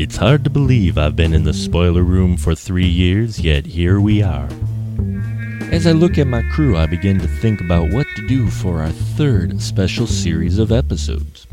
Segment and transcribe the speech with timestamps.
[0.00, 4.00] It's hard to believe I've been in the spoiler room for three years, yet here
[4.00, 4.48] we are.
[5.70, 8.80] As I look at my crew, I begin to think about what to do for
[8.80, 11.46] our third special series of episodes.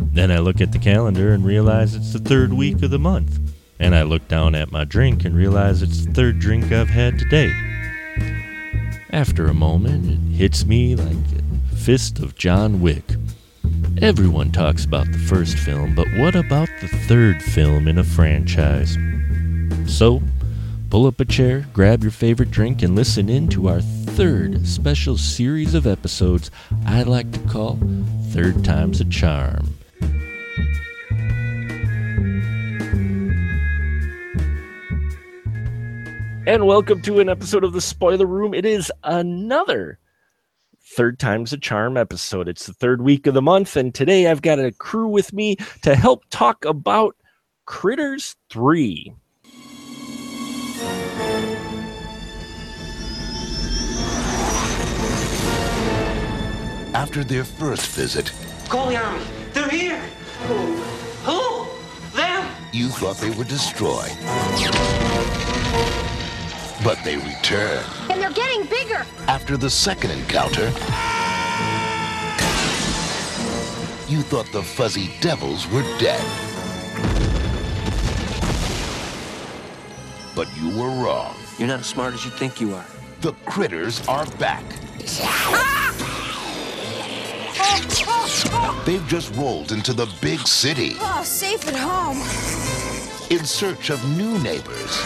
[0.00, 3.38] Then I look at the calendar and realize it's the third week of the month.
[3.78, 7.18] And I look down at my drink and realize it's the third drink I've had
[7.18, 7.52] today.
[9.10, 13.04] After a moment, it hits me like a fist of John Wick.
[14.00, 18.96] Everyone talks about the first film, but what about the third film in a franchise?
[19.86, 20.22] So,
[20.90, 25.16] pull up a chair, grab your favorite drink, and listen in to our third special
[25.16, 26.50] series of episodes
[26.84, 27.78] I like to call
[28.30, 29.74] Third Time's a Charm.
[36.44, 38.52] And welcome to an episode of the Spoiler Room.
[38.52, 40.00] It is another
[40.92, 42.48] third time's a charm episode.
[42.48, 45.56] It's the third week of the month, and today I've got a crew with me
[45.82, 47.16] to help talk about
[47.66, 49.14] Critters 3.
[56.94, 58.30] After their first visit,
[58.68, 59.24] Call the army.
[59.52, 60.00] They're here.
[60.46, 60.76] Who?
[61.24, 61.66] Who?
[62.16, 62.48] Them?
[62.72, 64.12] you thought they were destroyed.
[66.84, 67.84] But they return.
[68.10, 69.06] And they're getting bigger.
[69.28, 70.66] After the second encounter,
[74.08, 76.22] you thought the fuzzy devils were dead.
[80.34, 81.36] But you were wrong.
[81.58, 82.86] You're not as smart as you think you are.
[83.20, 84.64] The critters are back.
[88.84, 92.18] They've just rolled into the big city Oh, safe at home.
[93.30, 94.98] in search of new neighbors.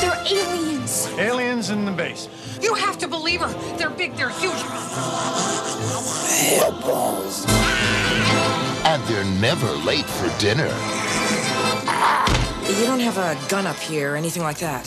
[0.00, 1.08] They're aliens.
[1.18, 2.28] Aliens in the base.
[2.60, 3.76] You have to believe her.
[3.76, 4.60] They're big, they're huge.
[8.84, 10.72] And they're never late for dinner.
[12.68, 14.86] You don't have a gun up here or anything like that.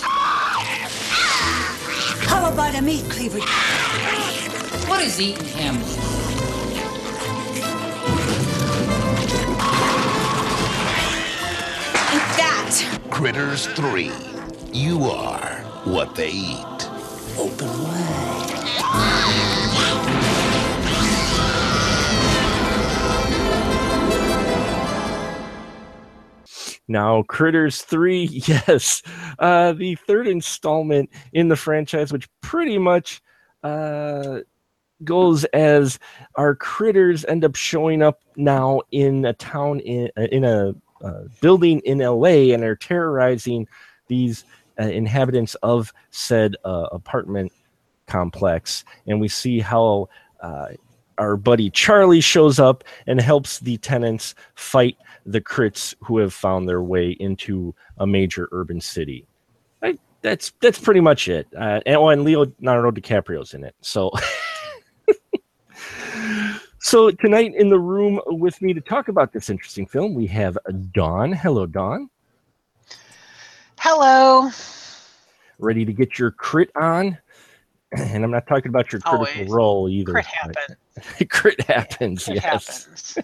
[2.28, 3.40] How about a meat cleaver?
[4.90, 6.21] What is eating him?
[13.22, 14.12] Critters 3.
[14.74, 16.90] You are what they eat.
[17.38, 18.48] Open wide.
[26.88, 29.04] Now, Critters 3, yes,
[29.38, 33.22] uh, the third installment in the franchise, which pretty much
[33.62, 34.40] uh,
[35.04, 36.00] goes as
[36.38, 41.82] our critters end up showing up now in a town in, in a uh, building
[41.86, 43.68] in LA and are terrorizing
[44.08, 44.46] these
[44.80, 47.52] uh, inhabitants of said uh, apartment
[48.08, 48.84] complex.
[49.08, 50.10] And we see how
[50.42, 50.68] uh,
[51.18, 56.68] our buddy Charlie shows up and helps the tenants fight the crits who have found
[56.68, 59.26] their way into a major urban city.
[59.84, 61.48] I, that's that's pretty much it.
[61.56, 63.76] Uh, and, oh, and Leonardo DiCaprio's in it.
[63.82, 64.12] So,
[66.82, 70.58] so tonight in the room with me to talk about this interesting film, we have
[70.92, 71.32] Dawn.
[71.32, 72.10] Hello, Dawn.
[73.78, 74.50] Hello.
[75.60, 77.18] Ready to get your crit on?
[77.98, 79.50] And I'm not talking about your critical Always.
[79.50, 80.14] role either.
[80.14, 81.28] Crit but- happen.
[81.30, 82.26] crit happens.
[82.30, 83.16] It yes.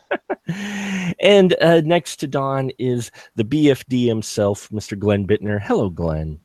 [0.45, 1.13] happens.
[1.21, 4.99] and uh, next to Dawn is the BFD himself, Mr.
[4.99, 5.61] Glenn Bittner.
[5.61, 6.41] Hello, Glenn.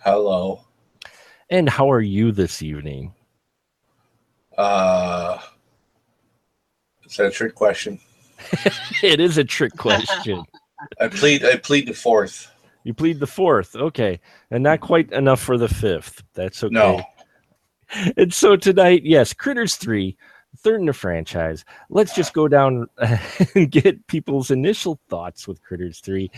[0.00, 0.64] Hello.
[1.48, 3.14] And how are you this evening?
[4.58, 5.38] Uh,
[7.12, 8.00] is that a trick question?
[9.02, 10.42] it is a trick question.
[10.98, 11.44] I plead.
[11.44, 12.50] I plead the fourth.
[12.84, 14.18] you plead the fourth, okay,
[14.50, 16.22] and not quite enough for the fifth.
[16.34, 16.74] That's okay.
[16.74, 17.02] No.
[18.16, 20.16] And so tonight, yes, Critters 3,
[20.56, 21.62] third in the franchise.
[21.90, 22.86] Let's just go down
[23.54, 26.30] and get people's initial thoughts with Critters 3.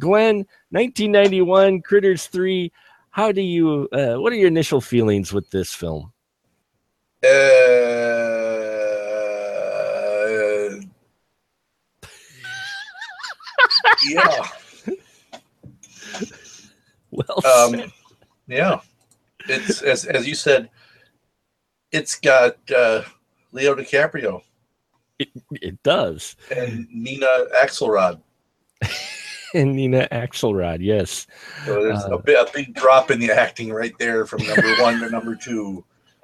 [0.00, 0.38] Glenn,
[0.70, 2.72] 1991, Critters 3.
[3.10, 6.12] How do you, uh, what are your initial feelings with this film?
[7.22, 8.35] Uh,
[14.08, 14.48] yeah.
[17.10, 17.92] Well, Um,
[18.46, 18.80] yeah.
[19.48, 20.70] It's as as you said.
[21.92, 23.02] It's got uh,
[23.52, 24.42] Leo DiCaprio
[25.18, 26.36] it, it does.
[26.54, 28.20] and Nina Axelrod.
[29.54, 31.26] And Nina Axelrod, yes.
[31.64, 34.74] So there's Uh, a, bit, a big drop in the acting right there from number
[34.82, 35.82] one to number two.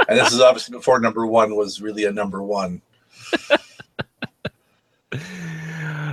[0.08, 2.82] And this is obviously before number one was really a number one.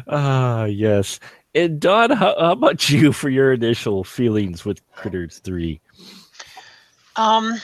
[0.07, 1.19] Ah, yes.
[1.55, 5.81] And Dawn, how, how about you for your initial feelings with Critters 3?
[7.15, 7.55] Um,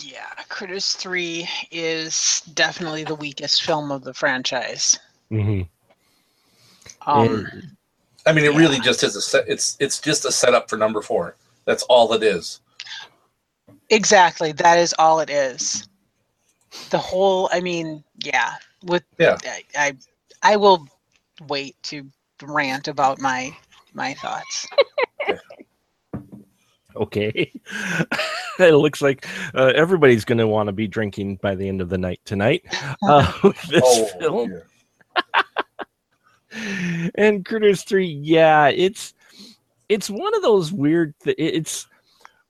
[0.00, 4.98] yeah, Critters 3 is definitely the weakest film of the franchise.
[5.30, 5.62] hmm
[7.06, 7.50] Um,
[8.26, 8.58] I mean, it Yeah.
[8.58, 9.46] really just is a set.
[9.48, 11.36] It's it's just a setup for number four.
[11.66, 12.60] That's all it is.
[13.90, 14.52] exactly.
[14.52, 15.86] That is all it is.
[16.90, 17.48] The whole.
[17.52, 18.54] I mean, yeah.
[18.84, 19.38] With Yeah.
[19.44, 19.96] I, I,
[20.42, 20.88] I will
[21.48, 22.06] wait to
[22.42, 23.54] rant about my
[23.92, 24.66] my thoughts.
[26.96, 27.50] Okay.
[28.60, 31.88] it looks like uh, everybody's going to want to be drinking by the end of
[31.88, 32.64] the night tonight
[33.08, 34.48] uh, with this Oh, film.
[34.48, 34.66] dear.
[37.16, 39.12] and Critters 3, yeah, it's
[39.88, 41.88] it's one of those weird th- it's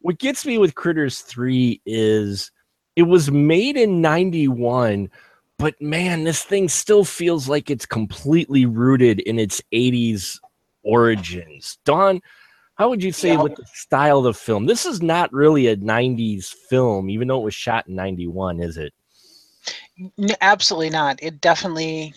[0.00, 2.50] what gets me with Critters 3 is
[2.96, 5.08] it was made in 91
[5.64, 10.38] but man this thing still feels like it's completely rooted in its 80s
[10.82, 11.78] origins.
[11.86, 12.20] Dawn,
[12.74, 13.42] how would you say Yeah.
[13.42, 14.66] with the style of the film?
[14.66, 18.76] This is not really a 90s film even though it was shot in 91, is
[18.76, 18.92] it?
[20.18, 21.18] N- absolutely not.
[21.22, 22.12] It definitely,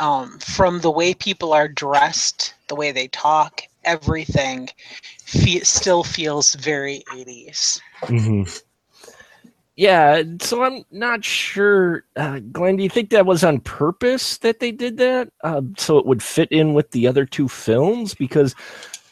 [0.00, 4.70] um, from the way people are dressed, the way they talk, everything,
[5.26, 7.78] fe- still feels very 80s.
[8.04, 8.50] Mm-hmm.
[9.76, 12.04] Yeah, so I'm not sure.
[12.16, 15.30] Uh, Glenn, do you think that was on purpose that they did that?
[15.44, 18.14] Uh, so it would fit in with the other two films?
[18.14, 18.54] Because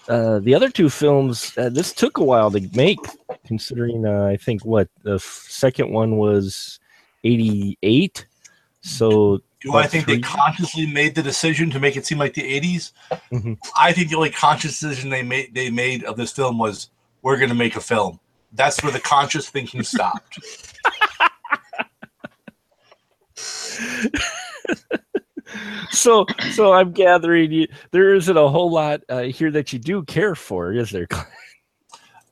[0.09, 2.99] uh, the other two films, uh, this took a while to make,
[3.47, 6.81] considering uh, I think what the f- second one was
[7.25, 8.27] 88.
[8.81, 12.33] So Do I think three- they consciously made the decision to make it seem like
[12.35, 12.93] the 80s?
[13.33, 13.59] Mhm.
[13.79, 16.89] I think the only conscious decision they made they made of this film was
[17.23, 18.19] we're going to make a film.
[18.55, 20.39] That's where the conscious thinking stopped.
[25.91, 30.03] so so I'm gathering you, there isn't a whole lot uh, here that you do
[30.05, 31.07] care for, is there?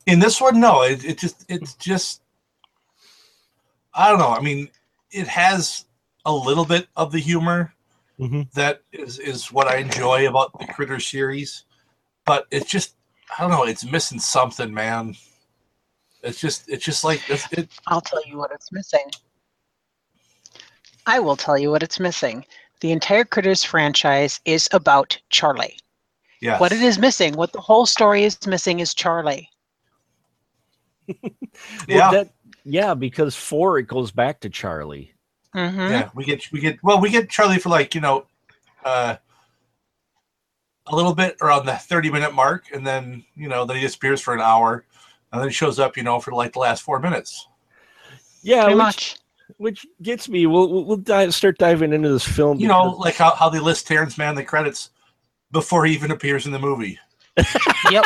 [0.07, 2.23] In this one, no, it, it just it's just
[3.95, 4.31] I don't know.
[4.31, 4.69] I mean,
[5.11, 5.85] it has
[6.25, 7.75] a little bit of the humor
[8.21, 8.51] Mhm.
[8.53, 11.65] that is is what I enjoy about the Critter series,
[12.25, 12.95] but it's just
[13.37, 13.65] I don't know.
[13.65, 15.17] It's missing something, man.
[16.23, 19.11] It's just it's just like it's, it, I'll tell you what it's missing.
[21.07, 22.45] I will tell you what it's missing.
[22.81, 25.79] The entire Critters franchise is about Charlie.
[26.41, 26.59] yeah.
[26.59, 29.49] What it is missing, what the whole story is missing, is Charlie.
[31.87, 32.11] Well, yeah.
[32.11, 32.29] that,
[32.65, 35.13] yeah, because four it goes back to Charlie.
[35.53, 38.27] hmm Yeah, we get we get well, we get Charlie for like you know,
[38.85, 39.17] uh,
[40.87, 44.21] a little bit around the thirty minute mark, and then you know then he disappears
[44.21, 44.85] for an hour,
[45.32, 47.49] and then he shows up, you know, for like the last four minutes.
[48.43, 49.17] Yeah, Pretty which, much.
[49.56, 50.46] which gets me.
[50.46, 52.58] We'll we'll, we'll dive, start diving into this film.
[52.61, 54.90] You know, like how, how they list Terrence Mann in the credits
[55.50, 56.99] before he even appears in the movie.
[57.90, 58.05] Yep.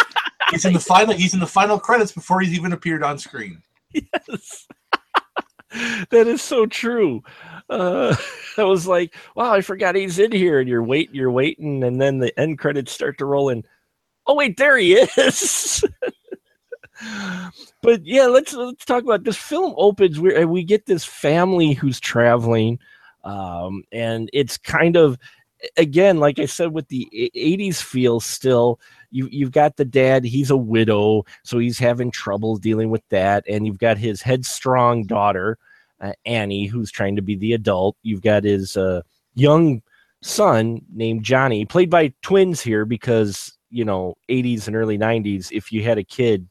[0.51, 1.15] He's in the final.
[1.15, 3.63] He's in the final credits before he's even appeared on screen.
[3.93, 4.67] yes.
[6.11, 7.23] that is so true.
[7.69, 8.15] Uh,
[8.57, 12.01] I was like, wow, I forgot he's in here, and you're waiting, you're waiting, and
[12.01, 13.65] then the end credits start to roll in.
[14.27, 15.85] Oh wait, there he is.
[17.83, 19.75] But yeah, let's let's talk about this film.
[19.77, 22.79] Opens we we get this family who's traveling,
[23.25, 25.19] um, and it's kind of
[25.77, 28.81] again, like I said, with the e- '80s feel still.
[29.11, 30.25] You you've got the dad.
[30.25, 35.05] He's a widow, so he's having trouble dealing with that, and you've got his headstrong
[35.05, 35.59] daughter,
[36.01, 37.97] uh, Annie, who's trying to be the adult.
[38.03, 39.03] You've got his uh,
[39.35, 39.83] young
[40.23, 45.53] son named Johnny, played by twins here because you know 80s and early 90s.
[45.53, 46.49] If you had a kid,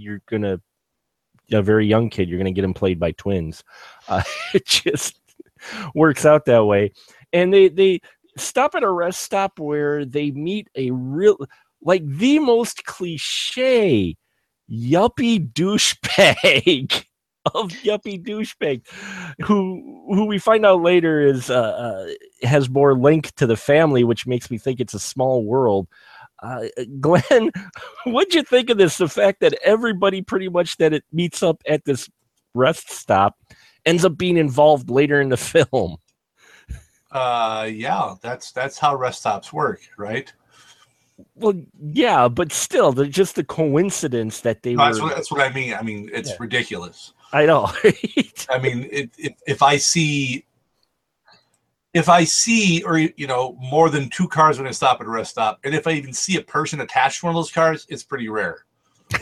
[0.00, 0.60] you're gonna
[1.52, 3.64] a very young kid, you're gonna get him played by twins.
[4.08, 4.22] Uh,
[4.54, 5.20] it just
[5.94, 6.92] works out that way,
[7.32, 8.00] and they they
[8.36, 11.36] stop at a rest stop where they meet a real
[11.82, 14.16] like the most cliche
[14.70, 17.04] yuppie douchebag
[17.54, 18.82] of yuppie douchebag
[19.42, 24.04] who who we find out later is uh, uh has more link to the family
[24.04, 25.88] which makes me think it's a small world
[26.42, 26.62] uh,
[27.00, 27.50] Glenn,
[28.04, 28.98] what'd you think of this?
[28.98, 32.08] The fact that everybody pretty much that it meets up at this
[32.54, 33.36] rest stop
[33.86, 35.96] ends up being involved later in the film.
[37.10, 40.32] Uh, yeah, that's that's how rest stops work, right?
[41.34, 41.54] Well,
[41.92, 45.08] yeah, but still, the, just the coincidence that they No, that's were.
[45.08, 45.74] what that's what I mean.
[45.74, 46.36] I mean, it's Yeah.
[46.38, 47.12] ridiculous.
[47.32, 47.70] I know.
[48.48, 50.44] I mean, it, it, if I see,
[51.92, 55.10] if I see, or you know, more than two cars when I stop at a
[55.10, 57.86] rest stop, and if I even see a person attached to one of those cars,
[57.88, 58.64] it's pretty rare.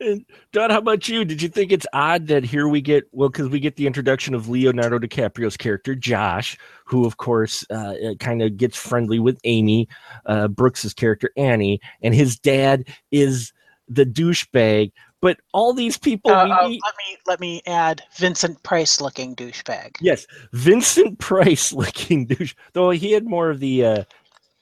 [0.00, 1.26] And Dawn, how about you?
[1.26, 4.34] Did you think it's odd that here we get well because we get the introduction
[4.34, 6.56] of Leonardo DiCaprio's character Josh,
[6.86, 9.88] who of course uh, kind of gets friendly with Aimee,
[10.24, 13.52] uh, Brooks's character Annie, and his dad is
[13.88, 14.92] the douchebag.
[15.20, 19.00] But all these people Uh, we uh, meet, let me let me add Vincent Price
[19.00, 19.96] looking douchebag.
[20.00, 24.04] yes, Vincent Price looking douche, though he had more of the uh,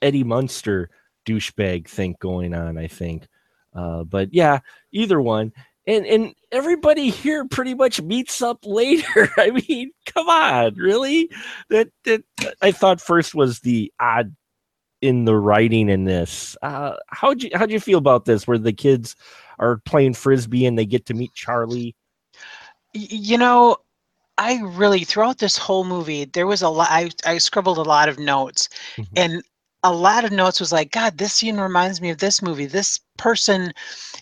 [0.01, 0.89] Eddie Munster
[1.25, 3.27] douchebag thing going on, I think.
[3.73, 4.59] Uh, but yeah,
[4.91, 5.53] either one.
[5.87, 9.29] And and everybody here pretty much meets up later.
[9.37, 11.29] I mean, come on, really?
[11.69, 12.23] That that
[12.61, 14.35] I thought first was the odd
[15.01, 16.55] in the writing in this.
[16.61, 18.45] Uh, how'd you how'd you feel about this?
[18.47, 19.15] Where the kids
[19.59, 21.95] are playing frisbee and they get to meet Charlie.
[22.93, 23.77] You know,
[24.37, 26.89] I really throughout this whole movie there was a lot.
[26.89, 29.07] I I scribbled a lot of notes, Mhm.
[29.15, 29.43] and
[29.83, 32.65] a lot of notes was like, God, this scene reminds me of this movie.
[32.65, 33.73] This person,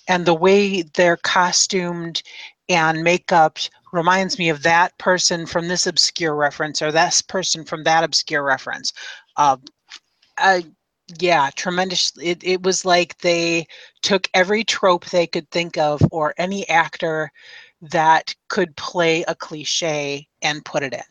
[0.07, 2.21] and the way they're costumed
[2.69, 3.57] and makeup
[3.93, 8.43] reminds me of that person from this obscure reference or that person from that obscure
[8.43, 8.93] reference.
[9.37, 9.57] Uh,
[10.37, 10.65] I,
[11.19, 12.11] yeah, tremendous.
[12.21, 13.67] It, it was like they
[14.01, 17.31] took every trope they could think of or any actor
[17.81, 21.03] that could play a cliche and put it in.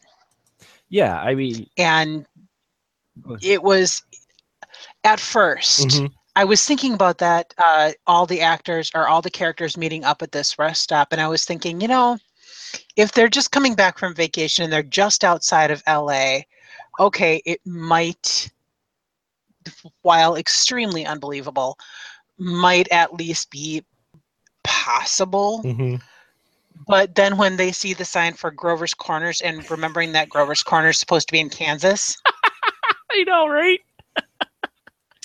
[0.89, 2.27] Yeah, I mean, And
[3.43, 4.03] it was
[5.05, 6.13] at 1st Mhm.
[6.37, 10.21] I was thinking about that, uh, all the actors or all the characters meeting up
[10.21, 12.19] at this rest stop, and I was thinking, you know,
[12.97, 16.41] if they're just coming back from vacation and they're just outside of LA,
[17.01, 18.51] okay, it might,
[20.03, 21.77] while extremely unbelievable,
[22.39, 23.85] might at least be
[24.65, 25.63] possible.
[25.65, 26.01] mhm.
[26.87, 30.97] But then when they see the sign for Grover's Corners and remembering that Grover's Corners
[30.97, 32.17] is supposed to be in Kansas,
[33.13, 33.81] I know, right?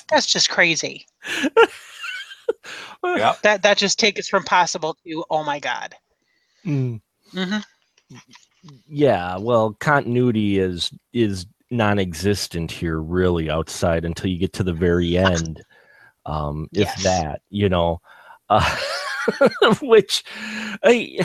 [0.09, 1.05] that's just crazy.
[3.03, 3.33] Yeah.
[3.43, 5.95] That that just takes us from possible to oh my god.
[6.65, 7.01] Mm.
[7.33, 7.57] hmm
[8.87, 15.17] Yeah, well, continuity is is non-existent here, really, outside until you get to the very
[15.17, 15.63] end,
[16.25, 18.01] um, if that, you know,
[18.49, 18.77] uh,
[19.81, 20.23] which
[20.83, 21.19] I,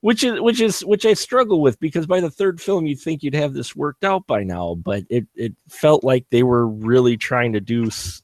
[0.00, 3.22] which is which is which I struggle with because by the third film you'd think
[3.22, 7.16] you'd have this worked out by now, but it it felt like they were really
[7.16, 8.22] trying to do s-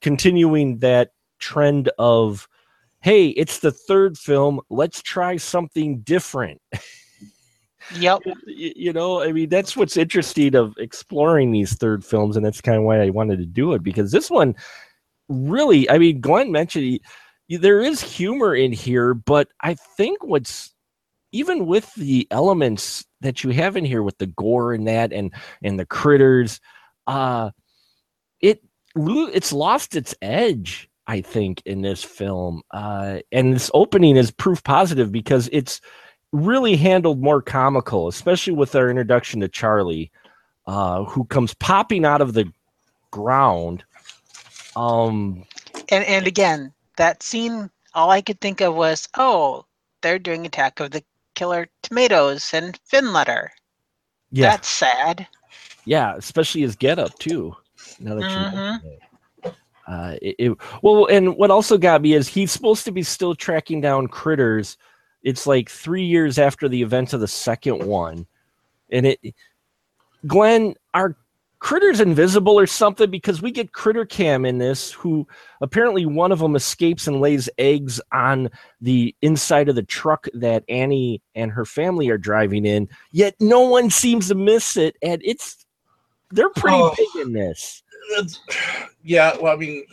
[0.00, 2.48] continuing that trend of
[3.00, 6.62] hey it's the third film let's try something different
[7.98, 8.20] Yep.
[8.46, 12.78] you know i mean that's what's interesting of exploring these third films and that's kind
[12.78, 14.54] of why i wanted to do it because this one
[15.28, 17.02] really i mean glenn mentioned he-
[17.48, 20.74] he- there is humor in here but i think what's
[21.32, 25.32] even with the elements that you have in here with the gore and that and
[25.62, 26.60] and the critters
[27.06, 27.50] uh
[28.40, 28.62] it
[28.96, 34.62] it's lost its edge i think in this film uh and this opening is proof
[34.64, 35.80] positive because it's
[36.32, 40.10] really handled more comical, especially with our introduction to Charlie,
[40.66, 42.50] uh, who comes popping out of the
[43.10, 43.84] ground.
[44.74, 45.44] Um,
[45.90, 49.66] And and again, that scene all I could think of was, oh,
[50.00, 53.48] they're doing Attack of the Killer Tomatoes and Finletter.
[54.30, 55.26] yeah, That's sad.
[55.84, 57.54] yeah, especially his getup too.
[58.00, 58.52] Now that you Mhm.
[58.54, 58.80] mention
[59.44, 59.54] it.
[59.86, 63.34] Uh, it, it- well, and what also got me is he's supposed to be still
[63.34, 64.78] tracking down critters.
[65.22, 68.26] It's like three years after the events of the second one,
[68.90, 69.20] and it,
[70.26, 71.16] Glenn, are
[71.60, 73.08] critters invisible or something?
[73.08, 75.26] Because we get critter cam in this, who
[75.60, 78.50] apparently one of them escapes and lays eggs on
[78.80, 82.88] the inside of the truck that Annie and her family are driving in.
[83.12, 85.64] Yet no one seems to miss it, and it's
[86.32, 86.94] they're pretty Oh.
[86.96, 87.82] big in this.
[89.04, 89.84] Yeah, well, I mean,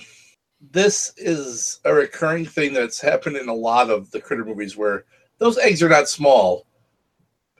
[0.71, 5.05] this is a recurring thing that's happened in a lot of the critter movies where
[5.39, 6.65] those eggs are not small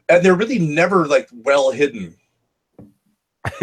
[0.09, 2.15] and they're really never like well hidden.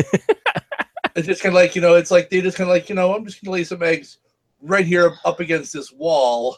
[1.15, 2.95] it's just kind of like, you know, it's like they just kind of like, you
[2.95, 4.19] know, I'm just going to lay some eggs
[4.63, 6.57] right here up against this wall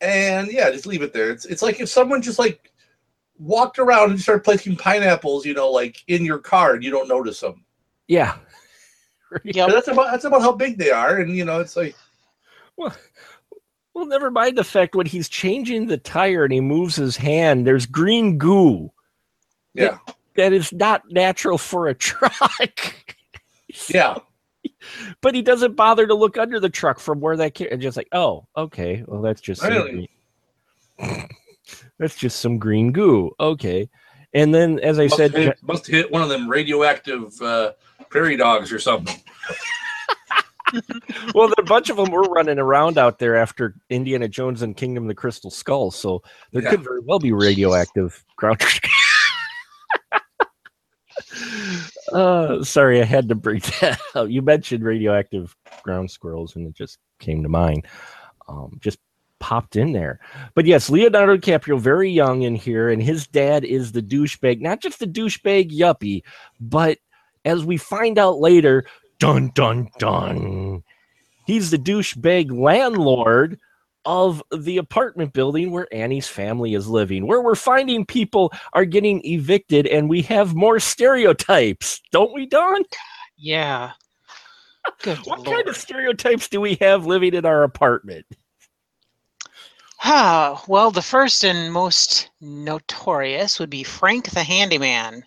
[0.00, 1.30] and yeah, just leave it there.
[1.30, 2.72] It's, it's like if someone just like
[3.38, 7.08] walked around and started placing pineapples, you know, like in your car and you don't
[7.08, 7.64] notice them.
[8.06, 8.36] Yeah.
[9.30, 9.68] But Yep.
[9.72, 11.94] that's about that's about how big they are, and you know, it's like
[12.78, 12.96] Well,
[13.98, 17.66] well, never mind the fact when he's changing the tire and he moves his hand,
[17.66, 18.90] there's green goo.
[19.74, 19.98] yeah,
[20.36, 22.94] That is not natural for a truck.
[23.88, 24.16] yeah.
[25.20, 27.96] but he doesn't bother to look under the truck from where that kid and just
[27.96, 29.04] like, oh, okay.
[29.06, 30.08] Well, that's just Really?
[31.98, 33.32] that's just some green goo.
[33.40, 33.88] Okay.
[34.34, 37.72] And then as I Must said, hit, must hit one of them radioactive uh,
[38.10, 39.16] prairie dogs or something.
[41.34, 45.04] well, a bunch of them were running around out there after Indiana Jones and Kingdom
[45.04, 46.22] of the Crystal Skull, so
[46.52, 46.70] there Yeah.
[46.70, 48.62] could very well be radioactive ground.
[52.12, 54.28] uh, sorry, I had to bring that up.
[54.28, 57.86] You mentioned radioactive ground squirrels, and it just came to mind.
[58.48, 58.98] Um, just
[59.40, 60.20] popped in there.
[60.54, 64.80] But yes, Leonardo DiCaprio, very young in here, and his dad is the douchebag, not
[64.80, 66.22] just the douchebag yuppie,
[66.60, 66.98] but
[67.44, 68.84] as we find out later,
[69.18, 70.82] dun dun dun,
[71.46, 73.58] he's the douchebag landlord
[74.04, 79.20] of the apartment building where Annie's family is living, where we're finding people are getting
[79.24, 82.82] evicted, and we have more stereotypes, don't we, Dawn?
[83.36, 83.92] Yeah.
[85.02, 85.56] Good what Lord.
[85.56, 88.24] kind of stereotypes do we have living in our apartment?
[90.02, 95.24] Ah, well, the first and most notorious would be Frank the Handyman.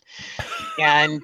[0.79, 1.21] And,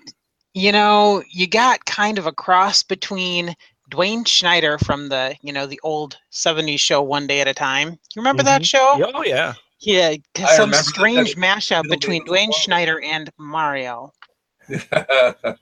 [0.57, 3.53] you know, you got kind of a cross between
[3.91, 7.89] Dwayne Schneider from the, you know, the old 70s show One Day at a Time.
[7.89, 8.65] You remember that Mhm.
[8.65, 9.11] show?
[9.13, 9.53] Oh, yeah.
[9.79, 10.15] Yeah,
[10.55, 10.83] some that.
[10.83, 14.11] strange That- mashup between Dwayne Schneider and Mario.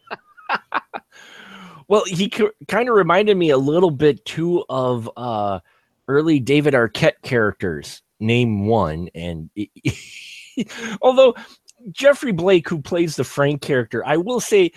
[1.88, 5.60] Well, he kind of reminded me a little bit too of uh,
[6.08, 8.02] early David Arquette characters.
[8.20, 9.52] Name one, and
[11.04, 11.36] although
[11.92, 14.72] Geoffrey Blake, who plays the Frank character, I will say,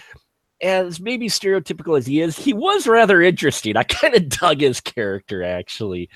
[0.62, 3.76] as maybe stereotypical as he is, he was rather interesting.
[3.76, 6.08] I kind of dug his character actually,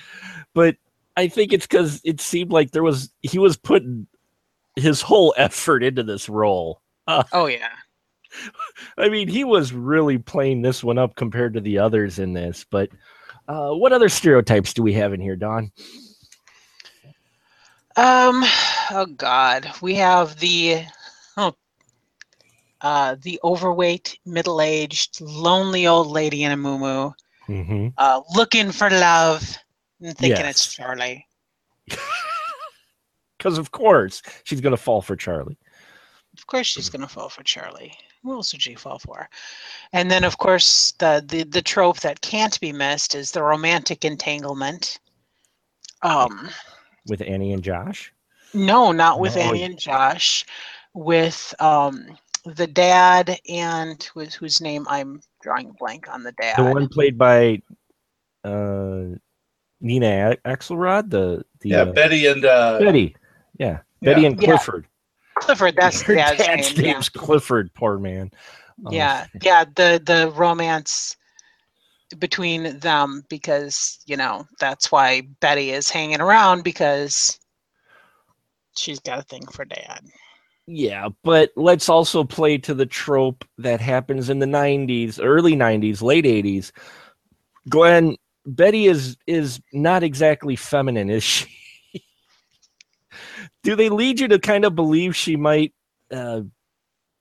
[0.55, 0.77] but
[1.17, 4.07] I think it's because it seemed like there was he was putting
[4.77, 6.81] his whole effort into this role.
[7.07, 7.69] Uh, Oh, yeah.
[8.99, 12.65] I mean, he was really playing this one up compared to the others in this.
[12.69, 12.91] But
[13.49, 15.71] uh, what other stereotypes do we have in here, Dawn?
[17.97, 18.43] Um,
[18.93, 20.83] oh God, we have the,
[21.37, 21.55] oh,
[22.81, 27.13] uh, the overweight, middle-aged, lonely old lady in a muumuu,
[27.49, 27.89] Mm-hmm.
[27.99, 29.43] uh, looking for love
[30.01, 30.57] and thinking Yes.
[30.57, 31.27] it's Charlie.
[33.39, 35.59] Because of course she's gonna fall for Charlie.
[36.39, 37.93] Of course, she's gonna fall for Charlie.
[38.23, 39.29] Who else would she fall for?
[39.93, 44.05] And then, of course, the the the trope that can't be missed is the romantic
[44.05, 45.01] entanglement.
[46.03, 46.49] Um,
[47.09, 48.13] with Annie and Josh.
[48.55, 49.43] No, not with No.
[49.43, 50.45] Annie and Josh.
[50.95, 56.57] With um the dad and whose whose name I'm drawing a blank on the dad.
[56.59, 57.63] The one played by
[58.45, 59.17] uh,
[59.81, 61.11] Nina Axelrod.
[61.11, 63.17] The the yeah, uh, Betty and uh, Betty.
[63.59, 64.27] Yeah, Betty Yeah.
[64.29, 64.49] and Yeah.
[64.49, 64.87] Clifford.
[65.37, 65.77] Clifford.
[65.77, 66.85] That's Her dad's, dad's name.
[66.85, 66.93] Yeah.
[66.93, 67.73] name's Clifford.
[67.75, 68.31] Poor man.
[68.85, 69.65] Um, yeah, yeah.
[69.65, 71.17] The the romance
[72.19, 77.39] between them because you know that's why Betty is hanging around because
[78.77, 80.01] she's got a thing for dad.
[80.67, 86.03] Yeah, but let's also play to the trope that happens in the 90s, early 90s,
[86.03, 86.71] late 80s.
[87.69, 91.49] Glenn, Betty is is not exactly feminine, is she?
[93.63, 95.73] Do they lead you to kind of believe she might
[96.11, 96.43] uh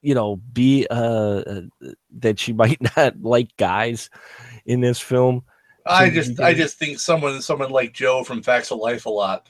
[0.01, 1.61] you know, be uh uh,
[2.19, 4.09] that she might not like guys
[4.65, 5.43] in this film?
[5.85, 9.47] I just I just think someone someone like Jo from Facts of Life a lot.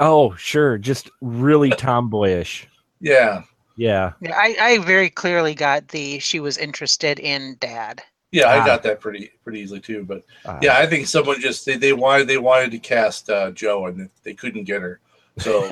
[0.00, 2.66] Oh, sure, just really tomboyish.
[3.00, 3.42] Yeah.
[3.76, 4.12] Yeah.
[4.20, 8.02] Yeah, I, I very clearly got the she was interested in dad.
[8.32, 8.62] Yeah, Ah.
[8.62, 10.04] I got that pretty pretty easily too.
[10.04, 13.50] But Uh, yeah, I think someone just they, they wanted they wanted to cast uh,
[13.52, 15.00] Jo and they couldn't get her,
[15.38, 15.70] so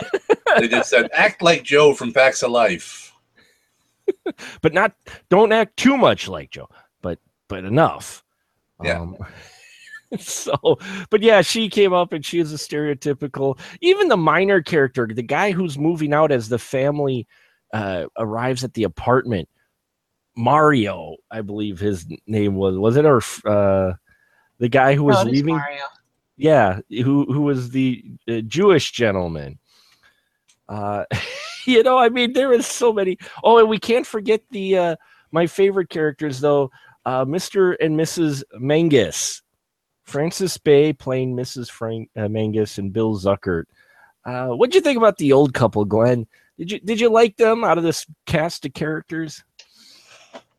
[0.58, 3.12] they just said act like Jo from Facts of Life.
[4.62, 4.92] but not
[5.28, 6.68] don't act too much like Jo,
[7.02, 8.24] but but enough.
[8.82, 9.00] Yeah.
[9.00, 9.16] Um,
[10.18, 10.78] so,
[11.10, 13.58] but yeah, she came up and she is a stereotypical.
[13.80, 17.26] Even the minor character, the guy who's moving out as the family
[17.72, 19.48] uh, arrives at the apartment,
[20.36, 22.78] Mario, I believe his name was.
[22.78, 23.94] Was it or uh,
[24.58, 25.56] the guy who was No, leaving?
[25.56, 25.82] Mario.
[26.36, 29.58] yeah who who was the uh, jewish gentleman
[30.68, 31.04] uh
[31.66, 34.96] you know i mean there is so many oh and we can't forget the uh
[35.32, 36.70] my favorite characters though
[37.06, 39.42] uh mr and mrs menges
[40.08, 43.64] frances bay playing mrs frank uh, menges and bill zuckert
[44.24, 46.26] uh what'd you think about the old couple glenn
[46.58, 49.44] did you did you like them out of this cast of characters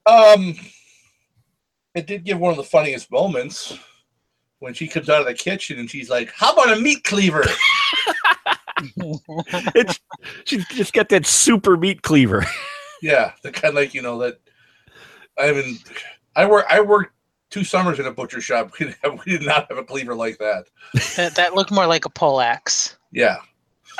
[0.05, 0.55] Um,
[1.93, 3.77] it did give one of the funniest moments
[4.59, 7.43] when she comes out of the kitchen and she's like, "How about a meat cleaver?"
[9.75, 9.99] it's
[10.45, 12.43] she's just got that super meat cleaver
[13.01, 14.39] yeah, the kind of like you know that.
[15.37, 15.79] I mean,
[16.35, 17.13] I work I worked
[17.49, 18.71] two summers in a butcher shop.
[18.79, 20.65] We did, have, we did not have a cleaver like that.
[21.15, 22.97] That that looked more like a pole axe.
[23.11, 23.37] Yeah,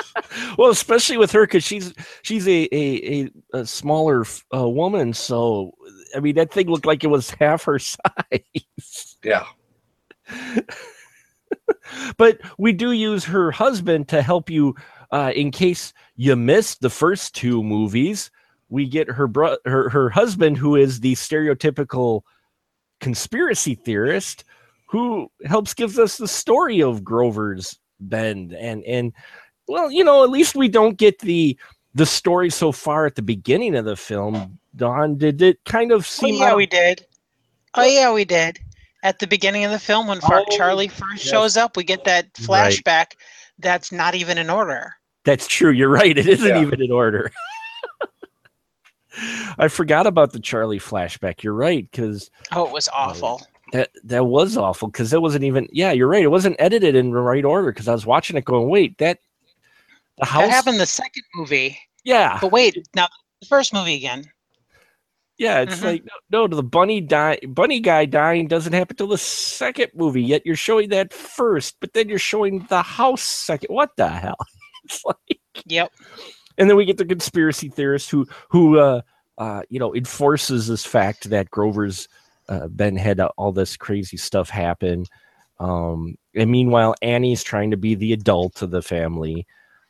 [0.58, 5.14] well, especially with her because she's she's a a, a, a smaller uh, woman.
[5.14, 5.74] So
[6.16, 9.18] I mean, that thing looked like it was half her size.
[9.24, 9.46] yeah.
[12.18, 14.76] but we do use her husband to help you
[15.12, 18.30] uh, in case you missed the first two movies.
[18.70, 22.22] We get her bro- her her husband, who is the stereotypical
[23.00, 24.44] conspiracy theorist,
[24.88, 29.14] who helps gives us the story of Grover's bend and and
[29.68, 31.58] well, you know, at least we don't get the
[31.96, 34.60] the story so far at the beginning of the film.
[34.76, 36.36] Dawn, did it kind of seem?
[36.36, 37.06] Oh, yeah, out- we did.
[37.76, 38.60] Oh yeah, we did.
[39.04, 41.30] At the beginning of the film, when Far- Oh, Charlie first yes.
[41.32, 42.74] shows up, we get that Right.
[42.74, 43.12] flashback.
[43.60, 44.94] That's not even in order.
[45.26, 45.72] That's true.
[45.72, 46.18] You're right.
[46.18, 46.62] It isn't Yeah.
[46.62, 47.32] even in order.
[49.58, 51.43] I forgot about the Charlie flashback.
[51.43, 53.41] You're right, because Oh, it was awful.
[53.73, 54.88] that that was awful.
[54.89, 55.67] Because it wasn't even.
[55.71, 56.23] Yeah, you're right.
[56.23, 57.71] It wasn't edited in the right order.
[57.71, 59.19] Because I was watching it, going, "Wait, that
[60.17, 61.77] the house." That happened in the second movie.
[62.03, 63.08] Yeah, But wait, now
[63.41, 64.23] the first movie again.
[65.38, 65.60] yeah.
[65.62, 65.84] It's Mhm.
[65.84, 70.23] like no, no, the bunny die, bunny guy dying doesn't happen till the second movie.
[70.23, 73.73] Yet you're showing that first, but then you're showing the house second.
[73.73, 74.38] What the hell?
[74.86, 75.39] It's like.
[75.65, 75.91] Yep.
[76.60, 79.02] And then we get the conspiracy theorist who who uh
[79.38, 82.08] uh you know enforces this fact that grover's
[82.50, 85.06] uh, been had all this crazy stuff happen.
[85.60, 89.48] Um and meanwhile annie's trying to be the adult of the family.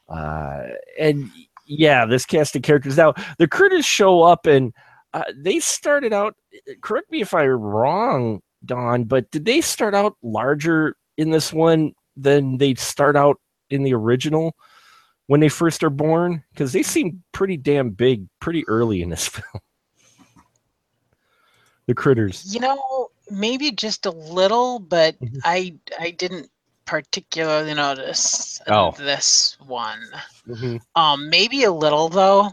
[0.08, 0.62] Uh
[0.98, 1.30] and
[1.66, 2.98] yeah this cast of characters.
[2.98, 4.74] Now the critters show up and
[5.14, 6.36] uh, they started out
[6.82, 11.94] correct me if i'm wrong dawn but did they start out larger in this one
[12.16, 14.56] than they start out in the original
[15.30, 19.28] when they first are born because they seem pretty damn big pretty early in this
[19.36, 19.62] film.
[21.86, 22.52] the critters.
[22.52, 25.40] You know, maybe just a little, but Mhm.
[25.44, 26.50] I I didn't
[26.86, 28.90] particularly notice Oh.
[28.98, 30.02] this one.
[30.48, 30.78] Mm-hmm.
[31.00, 32.50] Um, maybe a little though.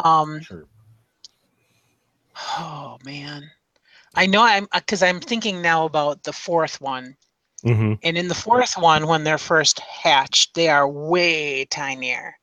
[0.00, 0.64] Um, Sure.
[2.58, 3.48] oh man,
[4.16, 7.16] I know I'm because I'm thinking now about the fourth one,
[7.64, 7.92] Mm-hmm.
[8.02, 12.34] and in the fourth one, when they're first hatched, they are way tinier.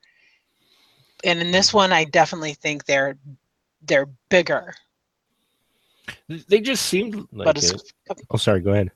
[1.24, 3.18] And in this one, I definitely think they're
[3.82, 4.74] they're bigger.
[6.48, 7.64] They just seemed like but it.
[7.64, 7.92] it's,
[8.30, 8.60] Oh, sorry.
[8.60, 8.90] Go ahead.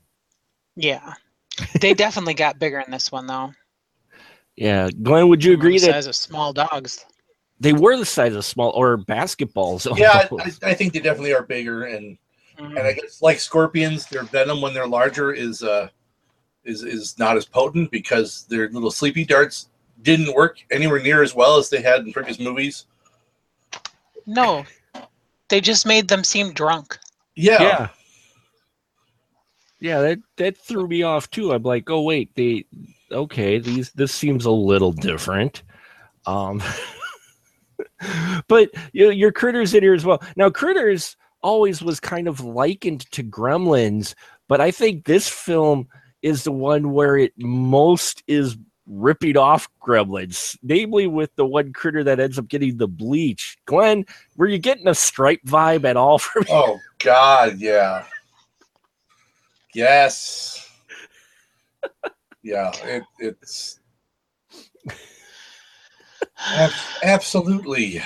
[0.76, 1.14] yeah,
[1.80, 3.52] they definitely got bigger in this one though.
[4.56, 7.04] Yeah, Glenn, would you They're agree the that size of small dogs?
[7.60, 9.87] they were the size of small or basketballs?
[9.98, 10.42] Yeah, I.
[10.42, 12.16] I I think they definitely are bigger, and
[12.58, 12.78] Mhm.
[12.78, 15.88] and I guess like scorpions, their venom when they're larger is uh
[16.64, 19.68] is is not as potent because their little sleepy darts
[20.03, 22.87] didn't work anywhere near as well as they had in previous movies.
[24.27, 24.64] No,
[25.48, 26.98] they just made them seem drunk.
[27.35, 27.88] Yeah, yeah.
[29.81, 31.53] Yeah, that that threw me off too.
[31.53, 32.64] I'm like, oh wait, they
[33.12, 35.62] okay, these this seems a little different.
[36.27, 36.62] Um
[38.48, 40.22] but you know, your critters in here as well.
[40.37, 44.14] Now critters always was kind of likened to gremlins,
[44.48, 45.88] but I think this film
[46.24, 48.56] is the one where it most is
[48.87, 53.58] ripping off gremlins, namely with the one critter that ends up getting the bleach.
[53.66, 54.06] Glenn,
[54.37, 58.04] were you getting a stripe vibe at all from Oh God, yeah.
[59.74, 60.70] Yes.
[62.42, 63.80] Yeah, it, it's
[66.38, 66.70] ab-
[67.02, 68.00] absolutely.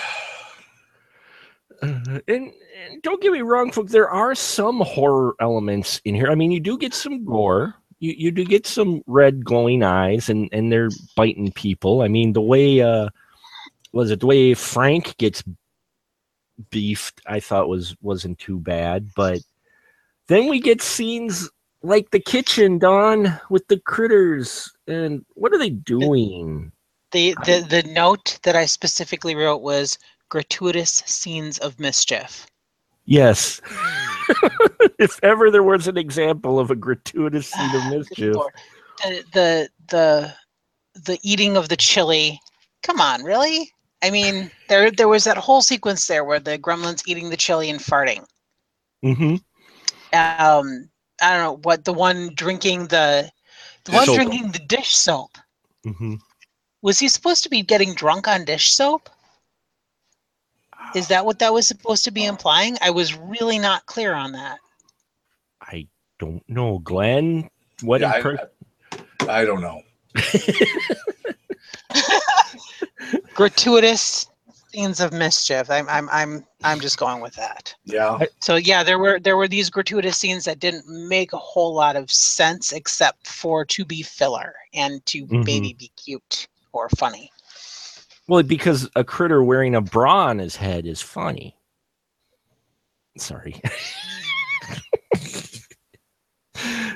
[1.81, 2.53] Uh, and,
[2.83, 3.93] and don't get me wrong, folks.
[3.93, 6.31] There are some horror elements in here.
[6.31, 7.75] I mean, you do get some gore.
[8.01, 12.03] You you do get some red glowing eyes, and and they're biting people.
[12.03, 13.09] I mean, the way uh,
[13.93, 15.43] was it the way Frank gets
[16.71, 17.21] beefed?
[17.27, 19.41] I thought was wasn't too bad, but
[20.29, 21.51] then we get scenes
[21.83, 26.73] like the kitchen, Dawn, with the critters, and what are they doing?
[27.13, 32.47] The the the note that I specifically wrote was gratuitous scenes of mischief.
[33.09, 33.63] Yes.
[34.99, 38.37] if ever there was an example of a gratuitous scene of mischief.
[39.03, 40.35] The, the the
[41.07, 42.39] the eating of the chili.
[42.83, 43.73] Come on, really?
[44.03, 47.71] I mean, there there was that whole sequence there where the gremlins eating the chili
[47.71, 48.27] and farting.
[49.03, 49.37] Mm-hmm.
[50.13, 50.91] Um,
[51.23, 53.31] I don't know what the one drinking the
[53.85, 54.17] the one Soap.
[54.17, 55.39] drinking the dish soap.
[55.87, 56.17] Mm-hmm.
[56.83, 59.09] Was he supposed to be getting drunk on dish soap?
[60.95, 62.77] Is that what that was supposed to be implying?
[62.81, 64.59] I was really not clear on that.
[65.61, 65.87] I
[66.19, 67.49] don't know, Glenn.
[67.83, 68.49] What Yeah, impre-
[69.29, 69.83] I, I don't know.
[73.35, 74.27] Gratuitous
[74.73, 75.71] scenes of mischief.
[75.71, 77.75] I'm I'm I'm I'm just going with that.
[77.85, 81.75] Yeah, So yeah, there were there were these gratuitous scenes that didn't make a whole
[81.75, 85.45] lot of sense except for to be filler and to Mhm.
[85.45, 87.31] maybe be cute or funny.
[88.29, 91.57] Well, because a critter wearing a bra on his head is funny.
[93.19, 93.61] Sorry.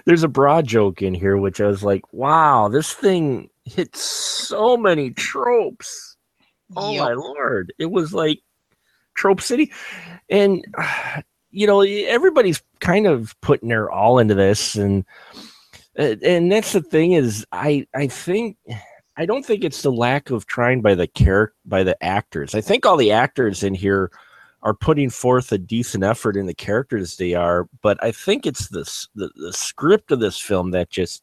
[0.06, 4.76] There's a bra joke in here, which I was like, wow, this thing hits so
[4.76, 6.16] many tropes.
[6.76, 7.00] Oh Yep.
[7.04, 7.72] my lord.
[7.78, 8.40] It was like
[9.14, 9.72] Trope City.
[10.30, 10.64] And
[11.50, 15.04] you know, everybody's kind of putting their all into this and
[15.98, 18.56] Uh, and that's the thing is I I think
[19.16, 22.54] I don't think it's the lack of trying by the character by the actors.
[22.54, 24.10] I think all the actors in here
[24.62, 28.68] are putting forth a decent effort in the characters they are, but I think it's
[28.68, 31.22] this the, the script of this film that just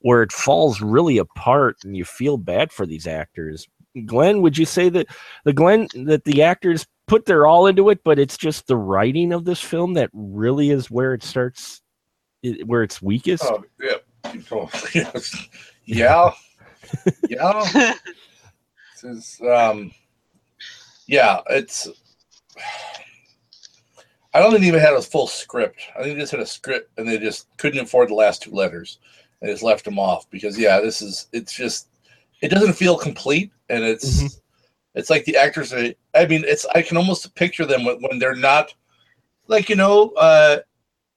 [0.00, 3.68] where it falls really apart and you feel bad for these actors.
[4.04, 5.06] Glenn, would you say that
[5.44, 9.32] the Glenn that the actors put their all into it, but it's just the writing
[9.32, 11.82] of this film that really is where it starts
[12.64, 13.44] where it's weakest?
[13.44, 13.96] Oh, yeah.
[14.94, 15.48] Yes.
[15.84, 16.32] Yeah.
[17.28, 17.94] Yeah.
[19.02, 19.92] This is, um,
[21.06, 21.86] yeah, it's.
[24.32, 25.80] I don't think they even had a full script.
[25.94, 28.50] I think they just had a script and they just couldn't afford the last two
[28.50, 28.98] letters
[29.40, 31.88] and just left them off because, yeah, this is, it's just,
[32.42, 34.38] it doesn't feel complete and it's,
[34.94, 38.18] it's like the actors are, I mean, it's, I can almost picture them when, when
[38.18, 38.74] they're not,
[39.46, 40.58] like, you know, uh,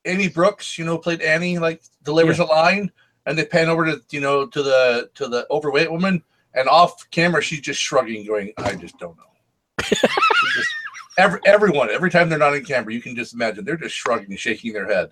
[0.05, 2.89] Annie Brooks, you know, played Annie, like delivers a line,
[3.29, 6.23] and they pan over to you know to the to the overweight woman,
[6.55, 9.23] and off camera she's just shrugging, going, "I just don't know."
[9.83, 10.05] Just-
[11.17, 14.35] every, everyone, every time they're not in camera, you can just imagine they're just shrugging,
[14.35, 15.11] shaking their head.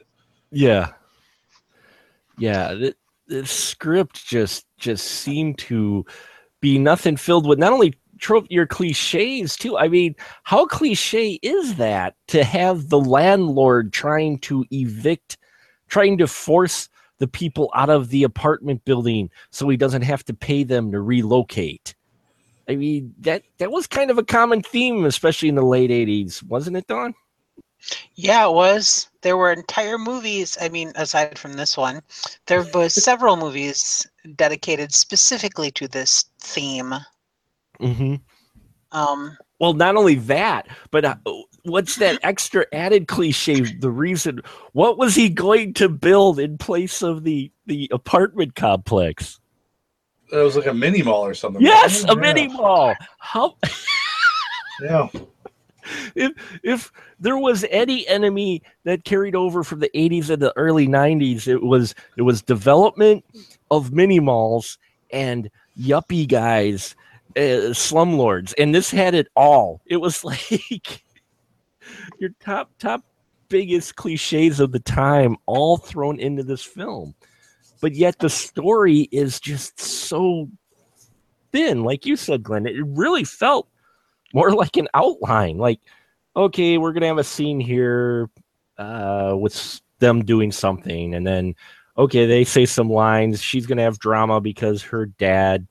[0.52, 0.94] Yeah.
[2.40, 2.96] Yeah, the,
[3.28, 6.06] the script just just seemed to
[6.60, 9.78] be nothing filled with not only trope your cliches too.
[9.78, 15.38] I mean, how cliche is that to have the landlord trying to evict,
[15.88, 20.34] trying to force the people out of the apartment building so he doesn't have to
[20.34, 21.96] pay them to relocate?
[22.70, 26.44] I mean, that that was kind of a common theme, especially in the late '80s,
[26.44, 27.14] wasn't it, Dawn?
[28.16, 29.10] Yeah, it was.
[29.22, 30.58] There were entire movies.
[30.60, 32.02] I mean, aside from this one,
[32.48, 36.94] there was several movies dedicated specifically to this theme.
[37.80, 38.16] Mm-hmm.
[38.92, 41.16] Um, Well, not only that, but uh,
[41.70, 43.62] what's that extra added cliche?
[43.62, 44.42] The reason,
[44.74, 49.40] what was he going to build in place of the the apartment complex?
[50.32, 51.62] It was like a mini mall or something.
[51.62, 52.14] Yes, a Yeah.
[52.16, 52.96] mini mall.
[53.20, 53.56] How
[54.82, 55.08] Yeah.
[56.16, 56.32] if
[56.64, 61.48] if there was any enemy that carried over from the 80s and the early 90s,
[61.48, 63.24] it was it was development
[63.72, 64.78] of mini malls
[65.12, 65.50] and
[65.80, 66.96] yuppie guys,
[67.38, 69.82] uh, slumlords, and this had it all.
[69.86, 71.04] It was like
[72.20, 73.04] your top top
[73.50, 77.16] biggest cliches of the time all thrown into this film.
[77.82, 80.50] But yet the story is just so
[81.52, 82.66] thin, like you said, Glenn.
[82.66, 83.68] It really felt
[84.34, 85.58] more like an outline.
[85.58, 85.80] Like,
[86.36, 88.30] okay, we're gonna have a scene here
[88.78, 91.56] uh, with them doing something, and then
[91.98, 93.42] okay, they say some lines.
[93.42, 95.68] She's gonna have drama because her dad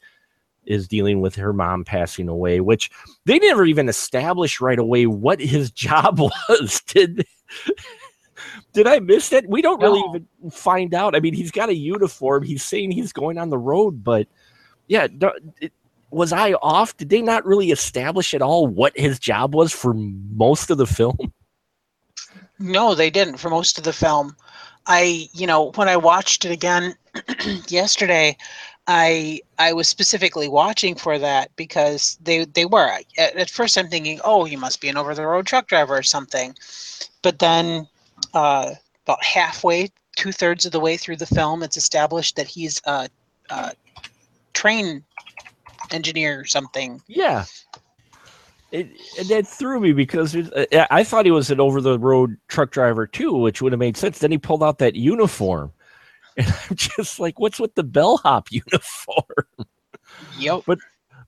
[0.67, 2.91] is dealing with her mom passing away, which
[3.25, 6.81] they never even established right away what his job was.
[6.87, 7.27] Did
[8.73, 9.49] did I miss that?
[9.49, 10.17] We don't really No.
[10.17, 11.17] even find out.
[11.17, 12.43] I mean, he's got a uniform.
[12.43, 14.29] He's saying he's going on the road, but
[14.89, 15.07] yeah,
[15.61, 15.73] it,
[16.11, 16.97] was I off?
[16.97, 20.87] Did they not really establish at all what his job was for most of the
[20.87, 21.17] film?
[22.59, 24.37] no, they didn't for most of the film.
[24.87, 26.95] I, you know, when I watched it again
[27.69, 28.37] yesterday,
[28.89, 33.89] I I was specifically watching for that because they they were at, at first I'm
[33.89, 36.55] thinking, oh, he must be an over the road truck driver or something,
[37.23, 37.89] but then
[38.35, 42.81] uh, about halfway, two thirds of the way through the film, it's established that he's
[42.85, 43.09] a,
[43.51, 43.73] a
[44.53, 45.03] train
[45.93, 47.01] engineer or something.
[47.07, 47.45] Yeah.
[48.73, 50.53] It, and that threw me because it,
[50.91, 53.97] I thought he was an over the road truck driver too, which would have made
[53.97, 54.19] sense.
[54.19, 55.73] Then he pulled out that uniform.
[56.37, 59.67] And I'm just like, what's with the bellhop uniform?
[60.39, 60.63] Yep.
[60.67, 60.79] But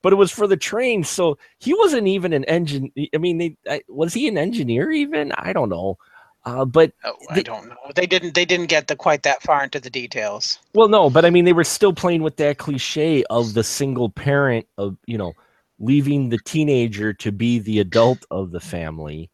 [0.03, 2.92] but it was for the train, so he wasn't even an engine.
[3.14, 5.33] I mean, they, I, was he an engineer even?
[5.33, 5.99] I don't know.
[6.44, 7.77] Uh, but Oh, I don't know.
[7.94, 8.35] They didn't.
[8.35, 10.59] They didn't get the quite that far into the details.
[10.73, 14.09] Well, no, but I mean, they were still playing with that cliche of the single
[14.09, 15.35] parent of you know
[15.79, 19.31] leaving the teenager to be the adult of the family,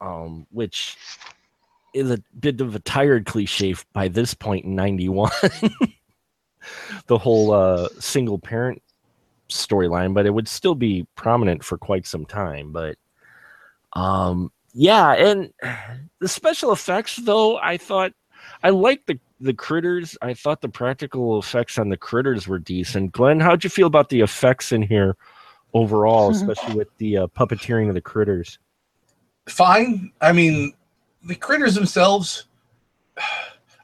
[0.00, 0.96] um, which
[1.96, 5.30] is a bit of a tired cliche by this point in '91.
[7.06, 8.82] the whole uh, single parent
[9.48, 12.72] storyline, but it would still be prominent for quite some time.
[12.72, 12.96] But
[13.94, 15.52] um, yeah, and
[16.20, 18.12] the special effects, though, I thought
[18.62, 20.16] I liked the the critters.
[20.22, 23.12] I thought the practical effects on the critters were decent.
[23.12, 25.16] Glenn, how'd you feel about the effects in here
[25.74, 28.58] overall, especially with the uh, puppeteering of the critters?
[29.46, 30.10] Fine.
[30.20, 30.72] I mean,
[31.22, 32.44] the critters themselves.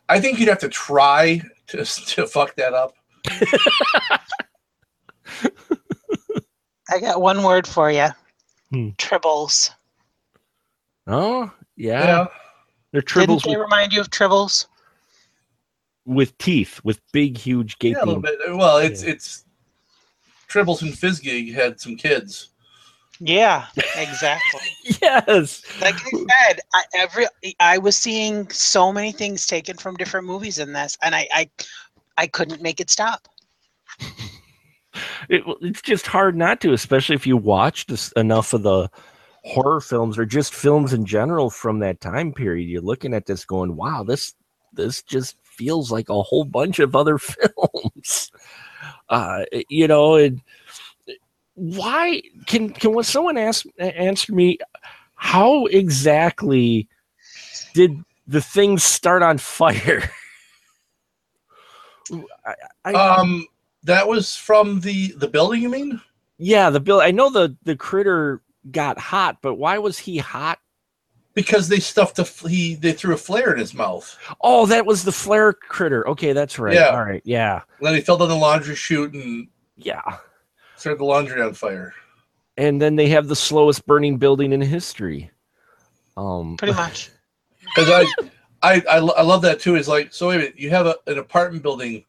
[0.09, 2.95] I think you'd have to try to to fuck that up.
[6.91, 8.09] I got one word for you.
[8.71, 8.91] Hmm.
[8.99, 9.71] Tribbles.
[11.07, 12.27] Oh, yeah, Yeah.
[12.93, 13.15] they're tribbles.
[13.27, 13.43] Didn't tribbles.
[13.45, 14.67] they With, remind you of Tribbles?
[16.05, 17.97] with teeth, with big, huge gaping.
[17.99, 18.39] Yeah, a little bit.
[18.49, 19.45] Well, it's it's
[20.49, 22.51] Tribbles and Fizzgig had some kids.
[23.25, 24.61] Yeah, exactly.
[25.01, 25.63] yes.
[25.81, 27.27] Like I said, I, every
[27.61, 31.51] I was seeing so many things taken from different movies in this, and I I,
[32.19, 33.29] I couldn't make it stop.
[35.29, 38.91] It, it's just hard not to, especially if you watched enough of the
[39.45, 42.69] horror films or just films in general from that time period.
[42.69, 44.35] You're looking at this, going, "Wow, this
[44.73, 48.33] this just feels like a whole bunch of other films."
[49.09, 50.41] Uh, you know, and
[51.55, 54.59] why can can someone ask answer me
[55.15, 56.89] how exactly
[57.75, 60.11] did the things start on fire?
[62.45, 63.47] I, I, um,
[63.85, 65.63] that was from the the building.
[65.63, 66.01] You mean?
[66.39, 67.01] Yeah, the bill.
[67.01, 70.59] I know the the critter got hot, but why was he hot?
[71.35, 74.19] Because they stuffed a he they threw a flare in his mouth.
[74.41, 76.07] Oh, that was the flare critter.
[76.09, 76.75] Okay, that's right.
[76.75, 76.89] Yeah.
[76.89, 77.23] All right.
[77.25, 77.63] Yeah.
[77.79, 80.19] And then he fell down the laundry chute and yeah,
[80.83, 81.95] started the laundry on fire.
[82.57, 85.31] And then they have the slowest burning building in history.
[86.17, 87.11] Um, pretty much.
[87.75, 88.27] Because I,
[88.63, 89.77] I, I, I love that too.
[89.77, 90.29] Is like so.
[90.29, 92.05] Wait a minute, you have a, an apartment building,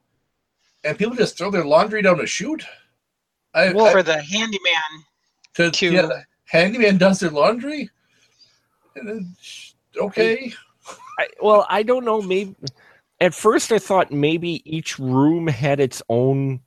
[0.84, 2.66] and people just throw their laundry down a chute.
[3.54, 5.06] I, well, I, for the handyman
[5.54, 6.10] to, to yeah,
[6.46, 7.90] handyman does their laundry.
[8.96, 9.34] Then,
[9.96, 10.52] okay.
[11.18, 12.22] I, well, I don't know.
[12.22, 12.56] Maybe
[13.22, 16.60] at first I thought maybe each room had its own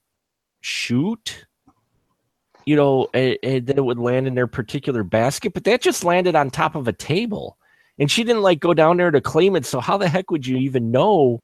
[0.62, 1.45] chute.
[2.66, 6.04] You know, and, and then it would land in their particular basket, but that just
[6.04, 7.56] landed on top of a table,
[7.98, 9.64] and she didn't like go down there to claim it.
[9.64, 11.40] So how the heck would you even know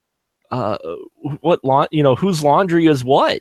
[0.50, 0.78] uh,
[1.40, 1.86] what lawn?
[1.92, 3.40] You know, whose laundry is what?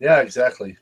[0.00, 0.76] Yeah, exactly.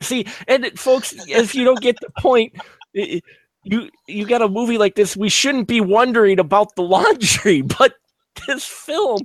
[0.00, 2.54] See, and folks, if you don't get the point,
[2.92, 7.94] you you got a movie like this, we shouldn't be wondering about the laundry, but
[8.46, 9.22] this film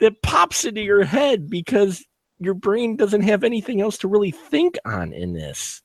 [0.00, 2.04] that pops into your head because
[2.40, 5.82] your brain doesn't have anything else to really think on in this.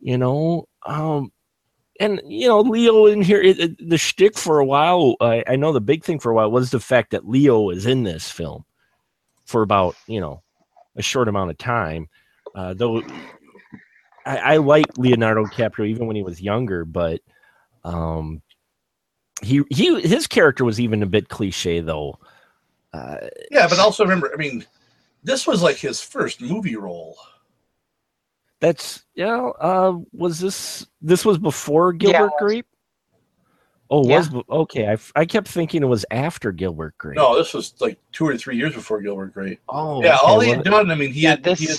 [0.00, 1.32] You know, um,
[2.00, 3.40] and you know Leo in here.
[3.40, 6.34] It, it, the shtick for a while, I, I know the big thing for a
[6.34, 8.64] while was the fact that Leo is in this film
[9.44, 10.42] for about you know
[10.96, 12.08] a short amount of time.
[12.54, 13.02] Uh, though
[14.24, 17.20] I, I like Leonardo DiCaprio even when he was younger, but
[17.84, 18.42] um,
[19.42, 22.18] he he his character was even a bit cliche though.
[22.92, 23.16] Uh,
[23.50, 24.64] yeah, but also remember, I mean,
[25.28, 27.16] this was like his first movie role.
[28.60, 29.50] That's yeah.
[29.60, 32.38] Uh, was this this was before Gilbert yeah.
[32.38, 32.66] Grape?
[33.90, 34.18] Oh, yeah.
[34.18, 34.88] was okay.
[34.88, 37.16] I, I kept thinking it was after Gilbert Grape.
[37.16, 39.60] No, this was like two or three years before Gilbert Grape.
[39.68, 40.16] Oh, yeah.
[40.16, 40.26] Okay.
[40.26, 41.58] All he had done, I mean, he yeah, had this...
[41.58, 41.78] he had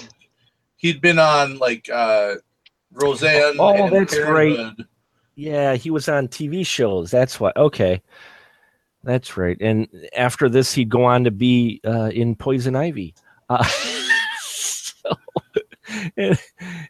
[0.77, 2.35] he'd been on like uh
[2.93, 3.57] Roseanne.
[3.59, 4.59] Oh, that's great.
[5.35, 7.11] Yeah, he was on TV shows.
[7.11, 7.51] That's why.
[7.55, 8.01] Okay,
[9.03, 9.57] that's right.
[9.61, 13.15] And after this, he'd go on to be uh, in Poison Ivy.
[13.49, 13.63] Uh,
[14.41, 15.09] so,
[16.17, 16.39] and,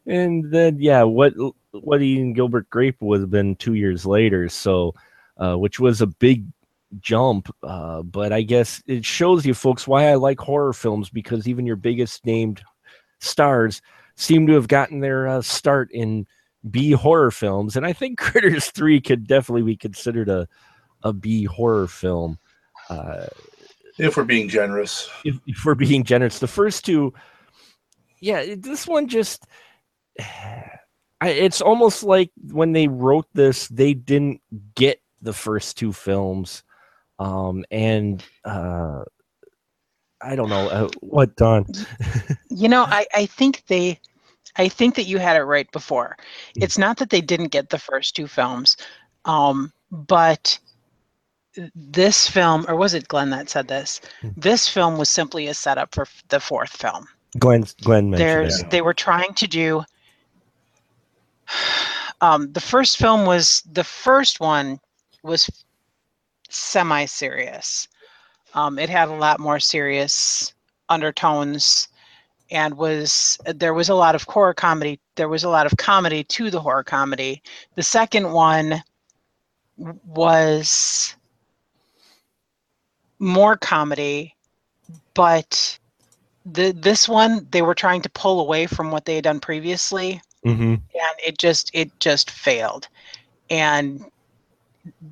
[0.06, 1.34] and, then yeah, what
[1.72, 4.50] what Ian Gilbert Grape would have been two years later.
[4.50, 4.93] So,
[5.38, 6.45] uh, which was a big
[7.00, 7.54] jump.
[7.63, 11.65] Uh, but I guess it shows you folks why I like horror films because even
[11.65, 12.62] your biggest named
[13.19, 13.82] stars
[14.15, 16.26] seem to have gotten their uh, start in
[16.69, 20.48] B horror films, and I think Critters Three could definitely be considered a
[21.04, 22.38] a B horror film.
[22.89, 23.28] Uh,
[24.00, 27.14] if we're being generous, if, if, we're being generous, the first two,
[28.20, 29.46] yeah, this one just.
[31.22, 34.40] I, it's almost like when they wrote this, they didn't
[34.74, 36.64] get the first two films,
[37.20, 39.04] um, and uh,
[40.22, 41.66] I don't know uh, what Dawn.
[42.50, 44.00] you know, I I think they
[44.56, 46.18] I think that you had it right before.
[46.58, 46.64] Mm.
[46.64, 48.78] It's not that they didn't get the first two films,
[49.26, 50.60] um, but
[51.76, 54.02] this film, or was it Glenn that said this?
[54.22, 54.34] Mm.
[54.38, 57.08] This film was simply a setup for the fourth film.
[57.38, 59.84] Glenn, Glenn There's, They were trying to do.
[62.22, 64.82] Um, the first film was the first one
[65.24, 65.50] was
[66.50, 67.88] semi-serious.
[68.54, 70.54] Um, it had a lot more serious
[70.90, 71.88] undertones
[72.52, 76.23] and was there was a lot of horror comedy there was a lot of comedy
[76.26, 77.42] to the horror comedy
[77.76, 78.84] the second one
[79.78, 81.15] was
[83.20, 84.36] more comedy
[85.13, 85.78] but
[86.46, 90.22] the this one they were trying to pull away from what they had done previously
[90.46, 90.74] mm-hmm.
[90.74, 90.84] and
[91.26, 92.88] it just it just failed
[93.50, 94.06] and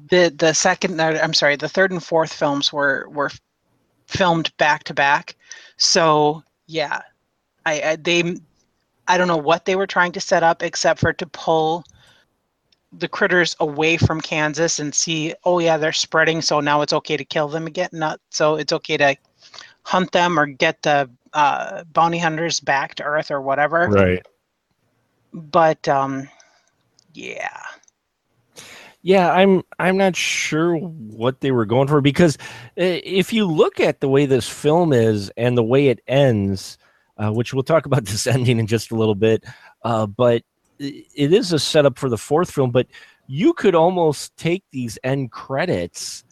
[0.09, 3.29] the the second i'm sorry the third and fourth films were were
[4.07, 5.35] filmed back to back
[5.75, 7.01] so yeah
[7.65, 8.37] I, I they
[9.07, 11.83] I don't know what they were trying to set up except for to pull
[12.93, 17.17] the critters away from Kansas and see, oh yeah, they're spreading, so now it's okay
[17.17, 17.89] to kill them again.
[17.91, 19.15] Not so it's okay to
[19.83, 23.87] hunt them or get the uh, bounty hunters back to Earth or whatever.
[23.87, 24.25] Right.
[25.33, 26.29] But um,
[27.13, 27.59] yeah,
[29.01, 32.37] Yeah, I'm I'm not sure what they were going for because
[32.77, 36.77] uh, if you look at the way this film is and the way it ends,
[37.17, 39.43] uh, which we'll talk about this ending in just a little bit,
[39.83, 40.43] uh, but
[40.79, 42.71] it is a setup for the fourth film.
[42.71, 42.87] But
[43.27, 46.23] you could almost take these end credits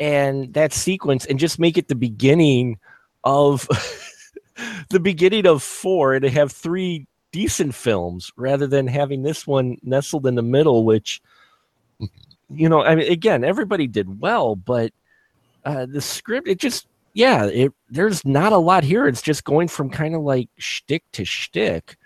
[0.00, 2.78] and that sequence and just make it the beginning
[3.24, 3.68] of
[4.90, 10.26] the beginning of four and have three decent films rather than having this one nestled
[10.26, 11.20] in the middle, which
[12.50, 14.92] you know, I mean, again, everybody did well, but
[15.64, 19.06] uh, the script, it just, yeah, it there's not a lot here.
[19.06, 21.96] It's just going from kind of like shtick to shtick,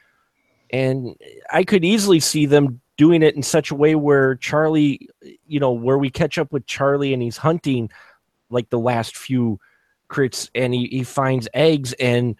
[0.73, 1.15] and
[1.53, 5.09] I could easily see them doing it in such a way where Charlie,
[5.47, 7.91] you know, where we catch up with Charlie and he's hunting
[8.51, 9.59] like the last few
[10.09, 12.37] crits, and he, he finds eggs, and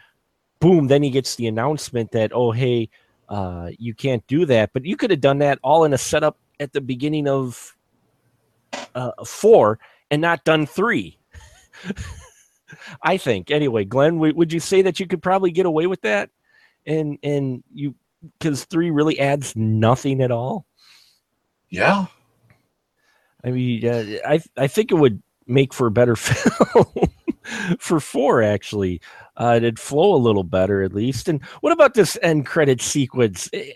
[0.61, 2.89] boom, then he gets the announcement that, oh, hey,
[3.29, 4.71] uh, you can't do that.
[4.73, 7.75] But you could have done that all in a setup at the beginning of
[8.95, 9.79] uh, four
[10.11, 11.19] and not done three.
[13.03, 13.51] I think.
[13.51, 16.31] Anyway, Glenn, w- would you say that you could probably get away with that?
[16.87, 17.95] And and you
[18.39, 20.67] because three really adds nothing at all.
[21.71, 22.07] Yeah.
[23.45, 26.87] I mean, uh, I I think it would make for a better film
[27.79, 28.43] for four.
[28.43, 29.01] Actually,
[29.37, 31.29] uh, it'd flow a little better at least.
[31.29, 33.49] And what about this end credit sequence?
[33.53, 33.73] Eh,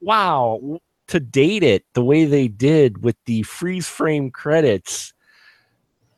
[0.00, 5.12] Wow, to date it the way they did with the freeze frame credits.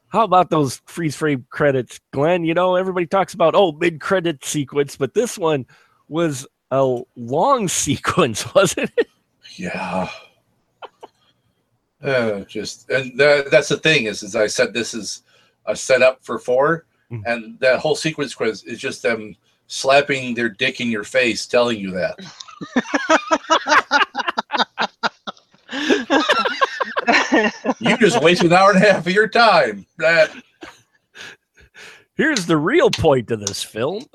[0.08, 2.44] How about those freeze frame credits, Glenn?
[2.44, 5.66] You know, everybody talks about oh mid credit sequence, but this one
[6.08, 9.08] was a long sequence, wasn't it?
[9.56, 10.08] Yeah.
[12.02, 15.22] Uh, just and that, that's the thing is, as I said, this is
[15.66, 17.22] a setup for 4 Mhm.
[17.26, 19.34] and that whole sequence quiz is just them
[19.66, 22.16] slapping their dick in your face, telling you that.
[27.80, 29.86] You just wasted an hour and a half of your time.
[29.98, 30.30] That
[32.16, 34.04] Here's the real point of this film.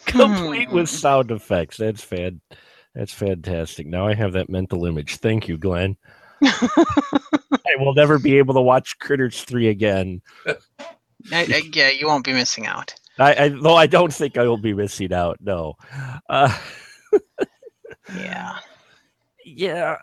[0.06, 1.76] Complete with sound effects.
[1.76, 2.40] That's fan.
[2.94, 3.86] That's fantastic.
[3.86, 5.16] Now I have that mental image.
[5.16, 5.96] Thank you, Glenn.
[6.44, 10.20] I will never be able to watch Critters three again.
[10.46, 10.54] I,
[11.32, 12.94] I, yeah, you won't be missing out.
[13.18, 15.38] I, I though I don't think I will be missing out.
[15.40, 15.74] No.
[16.28, 16.56] Uh,
[18.16, 18.58] Yeah.
[19.44, 19.96] yeah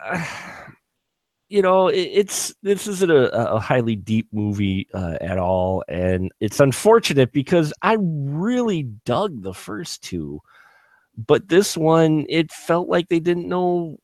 [1.50, 6.30] you know it, it's this isn't a, a highly deep movie uh, at all and
[6.40, 10.40] it's unfortunate because i really dug the first two
[11.18, 13.98] but this one it felt like they didn't know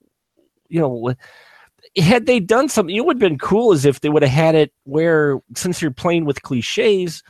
[0.68, 1.14] you know
[1.96, 4.54] had they done something it would have been cool as if they would have had
[4.54, 7.22] it where since you're playing with cliches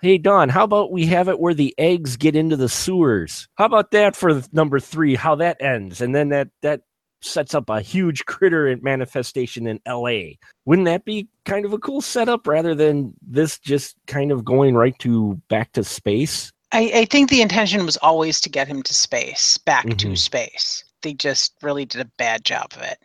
[0.00, 3.48] hey dawn how about we have it where the eggs get into the sewers?
[3.56, 6.00] How about that for number three how that ends?
[6.00, 6.82] And then that that
[7.20, 10.36] sets up a huge critter manifestation in LA.
[10.64, 14.74] Wouldn't that be kind of a cool setup rather than this just kind of going
[14.74, 16.52] right to back to space?
[16.72, 20.18] I, I think the intention was always to get him to space, back to Mhm.
[20.18, 20.84] space.
[21.02, 22.98] They just really did a bad job of it.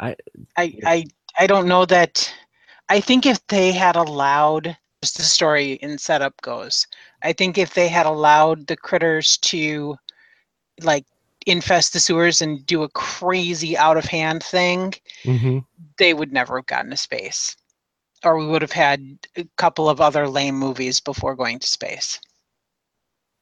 [0.00, 0.16] I
[0.56, 1.06] I I
[1.38, 2.32] I don't know that.
[2.88, 6.86] I think if they had allowed, as the story in setup goes,
[7.22, 9.96] I think if they had allowed the critters to,
[10.80, 11.04] like,
[11.48, 14.94] infest the sewers and do a crazy out of hand thing,
[15.24, 15.58] mm-hmm.
[15.98, 17.56] they would never have gotten to space,
[18.24, 19.02] or we would have had
[19.36, 22.20] a couple of other lame movies before going to space.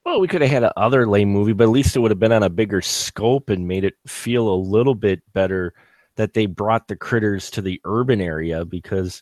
[0.05, 2.31] Well, we could have had another lame movie, but at least it would have been
[2.31, 5.73] on a bigger scope and made it feel a little bit better
[6.15, 9.21] that they brought the critters to the urban area because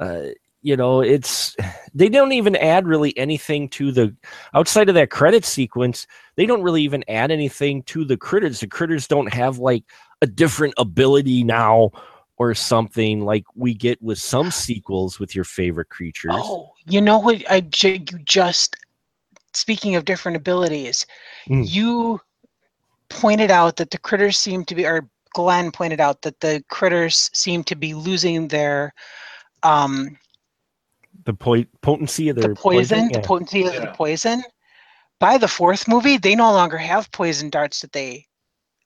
[0.00, 0.26] uh,
[0.62, 1.56] you know it's
[1.94, 4.14] they don't even add really anything to the
[4.54, 6.06] outside of that credit sequence
[6.36, 9.84] they don't really even add anything to the critters the critters don't have like
[10.22, 11.90] a different ability now
[12.36, 17.18] or something like we get with some sequels with your favorite creatures Oh, you know
[17.18, 17.42] what?
[17.50, 18.76] I you just
[19.52, 21.06] speaking of different abilities,
[21.48, 21.68] Mm.
[21.68, 22.20] you
[23.08, 27.30] pointed out that the critters seem to be, or Glenn pointed out that the critters
[27.34, 28.94] seem to be losing their
[29.62, 30.16] um
[31.24, 33.20] the po- potency of their the poison, the yeah.
[33.20, 34.42] potency of the poison.
[35.18, 38.26] By the fourth movie, they no longer have poison darts that they.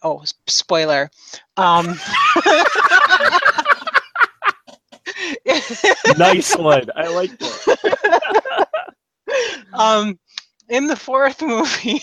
[0.02, 1.10] Oh, spoiler.
[1.56, 1.86] Um,
[6.16, 8.68] nice one i like that
[9.74, 10.18] um,
[10.68, 12.00] in the fourth movie,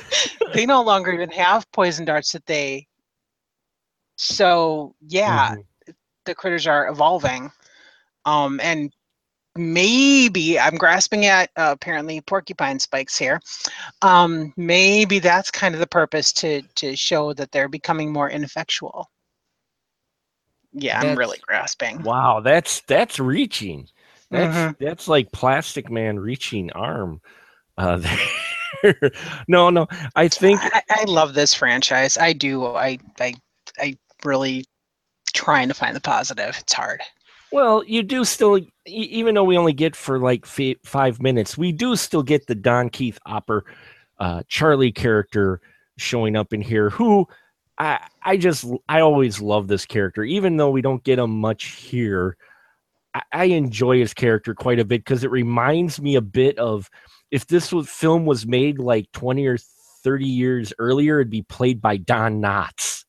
[0.54, 2.86] they no longer even have poison darts that they.
[4.16, 5.94] So yeah, Mhm.
[6.24, 7.50] the critters are evolving,
[8.24, 8.92] um, and
[9.56, 13.40] maybe I'm grasping at uh, apparently porcupine spikes here.
[14.02, 19.10] Um, maybe that's kind of the purpose to to show that they're becoming more ineffectual.
[20.72, 22.02] Yeah, I'm really grasping.
[22.02, 23.88] Wow, that's that's reaching.
[24.30, 24.76] That's Mhm.
[24.80, 27.20] that's like Plastic Man reaching arm.
[27.78, 27.96] Uh,
[28.82, 29.10] there.
[29.46, 29.86] no, no,
[30.16, 32.16] I think I, I love this franchise.
[32.16, 32.66] I do.
[32.66, 33.34] I I
[33.78, 34.64] I really
[35.32, 36.56] trying to find the positive.
[36.58, 37.00] It's hard.
[37.54, 41.70] Well, you do still, even though we only get for like fi- five minutes, we
[41.70, 43.64] do still get the Don Keith Opper,
[44.18, 45.60] uh, Charlie character
[45.96, 46.90] showing up in here.
[46.90, 47.28] Who
[47.78, 51.66] I I just I always love this character, even though we don't get him much
[51.66, 52.36] here.
[53.14, 56.90] I, I enjoy his character quite a bit because it reminds me a bit of
[57.30, 59.58] if this was, film was made like twenty or
[60.02, 63.03] thirty years earlier, it'd be played by Don Knotts.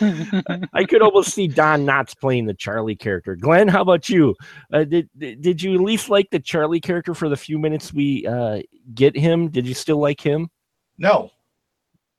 [0.72, 3.36] I could almost see Don Knotts playing the Charlie character.
[3.36, 4.34] Glenn, how about you?
[4.72, 8.26] Uh, did did you at least like the Charlie character for the few minutes we
[8.26, 8.62] uh,
[8.94, 9.48] get him?
[9.48, 10.50] Did you still like him?
[10.98, 11.30] No,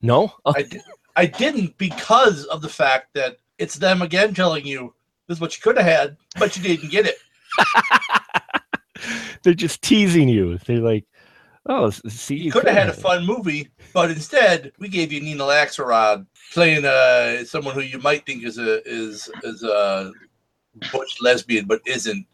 [0.01, 0.34] No.
[0.45, 0.69] Oh, I,
[1.15, 4.93] I didn't because of the fact that it's them again telling you
[5.28, 7.17] this is what you could have had, but you didn't get it.
[9.43, 10.57] they're just teasing you.
[10.65, 11.05] They're like,
[11.66, 15.43] "Oh, see, You could have had a fun movie, but instead we gave you Nina
[15.43, 20.11] Axelrod playing uh, someone who you might think is a is is a
[20.91, 22.26] butch lesbian, but isn't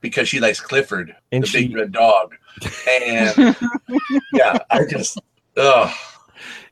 [0.00, 2.34] because she likes Clifford, And the she- big red dog.
[2.88, 3.56] And
[4.32, 5.18] yeah, I just
[5.56, 5.92] ugh.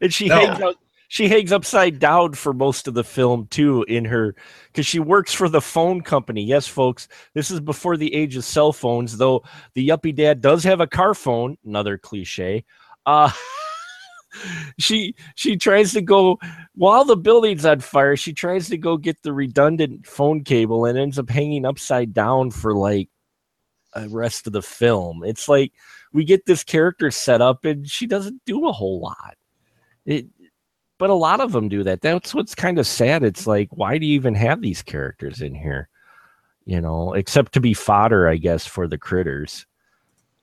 [0.01, 0.47] and she No.
[0.47, 0.77] hangs out.
[1.09, 3.85] She hangs upside down for most of the film too.
[3.89, 4.35] In her,
[4.67, 6.43] because she works for the phone company.
[6.43, 9.17] Yes, folks, this is before the age of cell phones.
[9.17, 9.45] Though
[9.75, 11.57] the yuppie dad does have a car phone.
[11.65, 12.65] Another cliche.
[13.05, 13.31] Uh,
[14.79, 16.39] she she tries to go
[16.75, 18.17] while the building's on fire.
[18.17, 22.51] She tries to go get the redundant phone cable and ends up hanging upside down
[22.51, 23.09] for like
[23.95, 25.23] the rest of the film.
[25.25, 25.73] It's like
[26.13, 29.37] we get this character set up and she doesn't do a whole lot.
[30.05, 30.27] It,
[30.99, 32.01] but a lot of them do that.
[32.01, 33.23] That's what's kind of sad.
[33.23, 35.89] It's like, why do you even have these characters in here?
[36.65, 39.67] You know, except to be fodder, I guess, for the critters.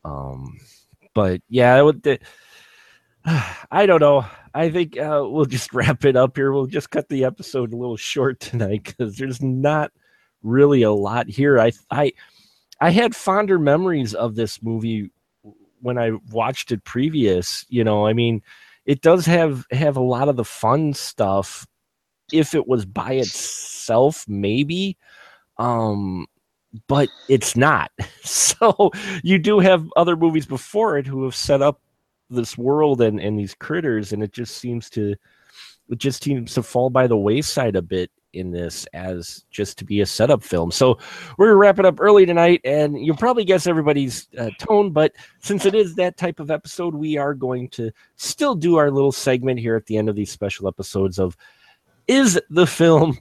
[0.06, 0.60] Um,
[1.14, 2.20] but yeah, it would.
[3.72, 4.26] I don't know.
[4.54, 6.52] I think uh, we'll just wrap it up here.
[6.52, 9.92] We'll just cut the episode a little short tonight because there's not
[10.44, 11.60] really a lot here.
[11.60, 12.14] I I
[12.80, 15.12] I had fonder memories of this movie
[15.82, 17.66] when I watched it previous.
[17.70, 18.42] You know, I mean,
[18.86, 21.66] it does have have a lot of the fun stuff.
[22.32, 24.98] If it was by itself, maybe,
[25.58, 26.26] um,
[26.88, 27.92] but it's not.
[28.26, 28.92] So
[29.24, 31.82] you do have other movies before it who have set up
[32.30, 35.16] this world and and these critters, and it just seems to
[35.90, 39.86] it just seems to fall by the wayside a bit in this as just to
[39.86, 40.72] be a setup film.
[40.72, 40.98] So
[41.38, 44.92] we're gonna wrap it up early tonight, and you'll probably guess everybody's uh, tone.
[44.92, 48.92] But since it is that type of episode, we are going to still do our
[48.92, 51.38] little segment here at the end of these special episodes of
[52.08, 53.18] is the film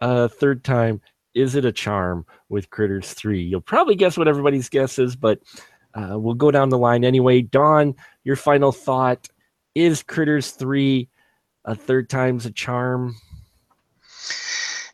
[0.00, 1.00] uh third time
[1.34, 5.40] is it a charm with critters 3 you'll probably guess what everybody's guess is but
[5.94, 9.28] uh, we'll go down the line anyway dawn your final thought
[9.74, 11.08] is critters 3
[11.66, 13.14] a third time's a charm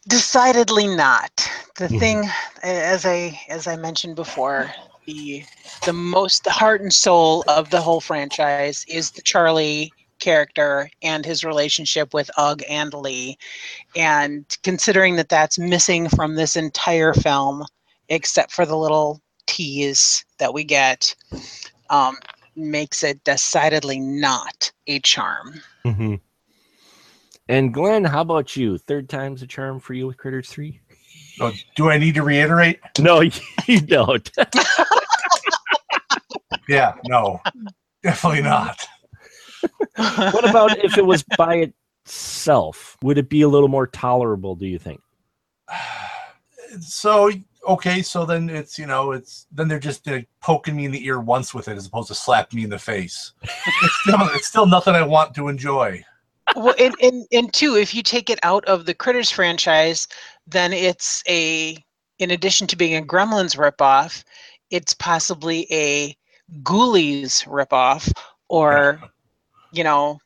[0.09, 1.49] Decidedly not.
[1.77, 1.91] The Mhm.
[1.91, 2.29] thing,
[2.63, 4.75] as I as I mentioned before,
[5.07, 5.45] the
[5.85, 11.19] the most the heart and soul of the whole franchise is the Charlie character and
[11.19, 13.37] his relationship with Ug and Lee,
[13.95, 17.65] and considering that that's missing from this entire film,
[18.09, 21.15] except for the little tease that we get,
[21.91, 22.17] um,
[22.57, 25.61] makes it decidedly not a charm.
[25.85, 26.15] mm-hmm.
[27.49, 30.81] And glenn how about you third time's a charm for you with critters 3
[31.39, 32.81] Oh, do I need to reiterate?
[32.99, 33.21] no
[33.67, 34.31] you don't
[36.69, 37.41] Yeah, no,
[38.03, 38.85] definitely not.
[39.97, 41.71] what about if it was by
[42.05, 45.01] itself would it be a little more tolerable do you think
[46.81, 47.31] So
[47.69, 51.07] okay, so then it's you know it's then they're just uh, poking me in the
[51.07, 53.33] ear once with it as opposed to slapping me in the face.
[53.43, 56.05] It's still it's still nothing I want to enjoy.
[56.55, 60.07] Well, and, and and two, if you take it out of the Critters franchise,
[60.47, 61.77] then it's a,
[62.19, 64.23] in addition to being a Gremlins ripoff,
[64.71, 66.17] it's possibly a
[66.63, 68.13] Ghoulies ripoff,
[68.49, 69.01] or,
[69.73, 70.19] you know,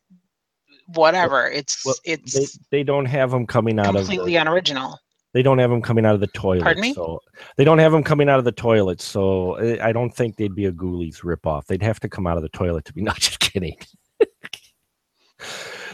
[0.94, 1.46] whatever.
[1.46, 4.98] It's Well, it's they, they don't have them coming out of completely unoriginal.
[5.32, 6.62] They don't have them coming out of the toilet.
[6.62, 6.92] Pardon me?
[6.92, 7.20] So
[7.56, 9.00] they don't have them coming out of the toilet.
[9.00, 11.66] So I I don't think they'd be a Ghoulies ripoff.
[11.66, 13.00] They'd have to come out of the toilet to be.
[13.10, 13.76] Not just kidding.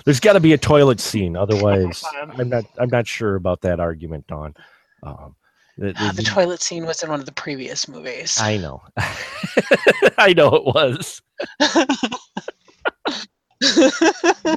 [0.07, 2.03] There's got to be a toilet scene, otherwise
[2.39, 2.65] I'm not.
[2.79, 4.55] I'm not sure about that argument, Dawn.
[5.03, 5.35] Um,
[5.77, 8.39] the- Ah, the- the toilet scene was in one of the previous movies.
[8.41, 8.81] I know.
[10.17, 11.21] I know it was.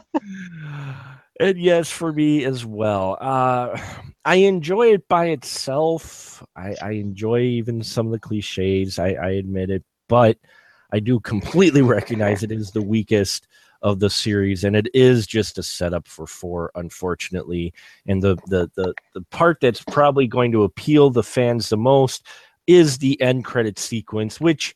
[1.39, 3.18] and yes, for me as well.
[3.20, 3.80] Uh,
[4.26, 6.43] I enjoy it by itself.
[6.56, 9.00] I, I enjoy even some of the cliches.
[9.00, 10.38] I, I admit it, but
[10.91, 13.47] I do completely recognize it is the weakest
[13.82, 17.74] of the series, and it is just a setup for four, unfortunately.
[18.08, 22.26] And the the the the part that's probably going to appeal the fans the most
[22.68, 24.76] is the end credit sequence, which,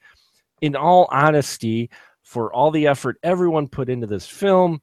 [0.61, 1.89] in all honesty,
[2.23, 4.81] for all the effort everyone put into this film,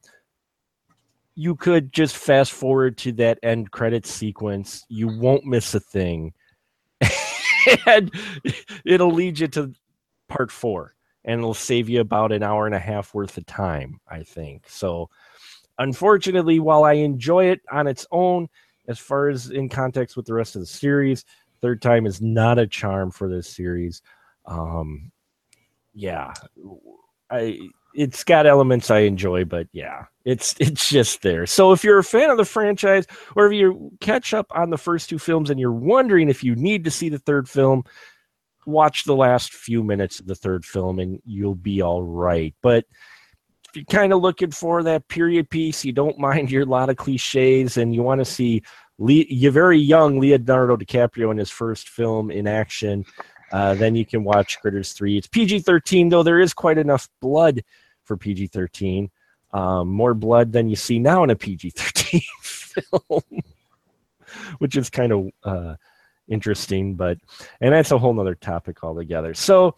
[1.35, 4.85] you could just fast forward to that end credit sequence.
[4.89, 6.33] You won't miss a thing.
[7.87, 8.11] and
[8.85, 9.73] it'll lead you to
[10.29, 10.95] part four
[11.25, 14.67] and it'll save you about an hour and a half worth of time, I think.
[14.67, 15.09] So,
[15.77, 18.47] unfortunately, while I enjoy it on its own,
[18.87, 21.25] as far as in context with the rest of the series,
[21.61, 24.01] third time is not a charm for this series.
[24.45, 25.11] Um,
[25.93, 26.33] yeah,
[27.29, 27.59] I
[27.93, 31.45] it's got elements I enjoy, but yeah, it's it's just there.
[31.45, 33.05] So if you're a fan of the franchise,
[33.35, 36.55] or if you catch up on the first two films and you're wondering if you
[36.55, 37.83] need to see the third film,
[38.65, 42.53] watch the last few minutes of the third film and you'll be all right.
[42.61, 42.85] But
[43.69, 46.97] if you're kind of looking for that period piece, you don't mind your lot of
[46.97, 48.63] cliches, and you want to see
[48.97, 53.05] you're very young Leonardo DiCaprio in his first film in action,
[53.51, 55.17] uh, then you can watch Critters 3.
[55.17, 57.63] It's PG 13, though there is quite enough blood
[58.03, 59.09] for PG 13.
[59.53, 63.41] Um, more blood than you see now in a PG 13 film,
[64.59, 65.75] which is kind of uh,
[66.31, 67.17] interesting, but
[67.59, 69.33] and that's a whole nother topic altogether.
[69.33, 69.75] So,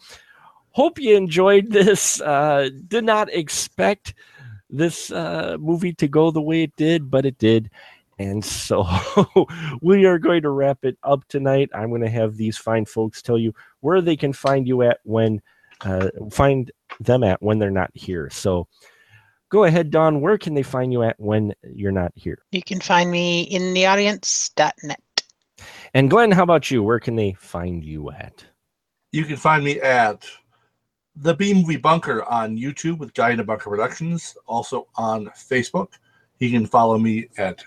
[0.69, 2.21] hope you enjoyed this.
[2.21, 4.13] Uh, did not expect
[4.69, 7.69] this uh, movie to go the way it did, but it did.
[8.19, 8.85] And so
[9.81, 11.69] we are going to wrap it up tonight.
[11.73, 14.99] I'm going to have these fine folks tell you where they can find you at
[15.03, 15.41] when
[15.81, 18.29] uh, find them at when they're not here.
[18.29, 18.67] So
[19.49, 20.21] go ahead, Dawn.
[20.21, 22.39] Where can they find you at when you're not here?
[22.51, 25.01] You can find me in the audience.net.
[25.93, 26.83] And Glenn, how about you?
[26.83, 28.43] Where can they find you at?
[29.11, 30.25] You can find me at
[31.15, 35.89] the B Movie Bunker on YouTube with Guy in a Bunker Productions, also on Facebook.
[36.39, 37.63] You can follow me at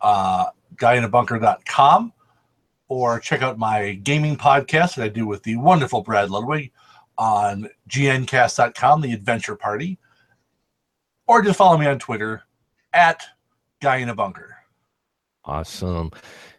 [0.00, 2.12] uh, guyinabunker.com
[2.88, 6.72] or check out my gaming podcast that I do with the wonderful Brad Ludwig
[7.16, 9.98] on gncast.com, the adventure party.
[11.26, 12.42] Or just follow me on Twitter
[12.92, 13.22] at
[13.80, 14.56] Guy in a Bunker.
[15.44, 16.10] Awesome.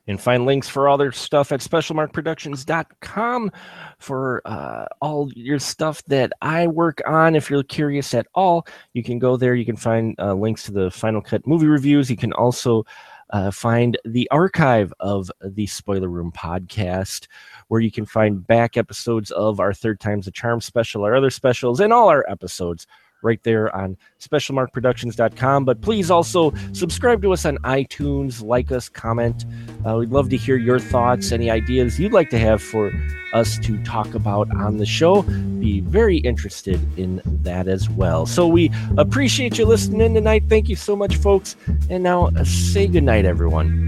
[0.09, 3.51] And find links for all their stuff at specialmarkproductions.com
[3.99, 7.35] for uh, all your stuff that I work on.
[7.35, 9.53] If you're curious at all, you can go there.
[9.53, 12.09] You can find uh, links to the Final Cut movie reviews.
[12.09, 12.87] You can also
[13.29, 17.27] uh, find the archive of the Spoiler Room podcast,
[17.67, 21.29] where you can find back episodes of our Third Time's a Charm special, our other
[21.29, 22.87] specials, and all our episodes
[23.21, 25.65] right there on specialmarkproductions.com.
[25.65, 29.45] But please also subscribe to us on iTunes, like us, comment.
[29.85, 32.91] Uh, we'd love to hear your thoughts, any ideas you'd like to have for
[33.33, 35.21] us to talk about on the show.
[35.23, 38.25] Be very interested in that as well.
[38.25, 40.43] So we appreciate you listening tonight.
[40.49, 41.55] Thank you so much, folks.
[41.89, 43.85] And now uh, say goodnight, everyone.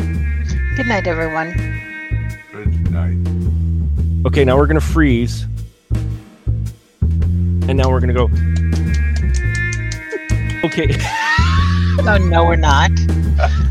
[0.75, 1.53] Good night, everyone.
[2.51, 4.27] Good night.
[4.27, 5.45] Okay, now we're going to freeze.
[7.01, 8.80] And now we're going to go.
[10.63, 10.89] Okay.
[12.05, 12.91] oh, no, we're not.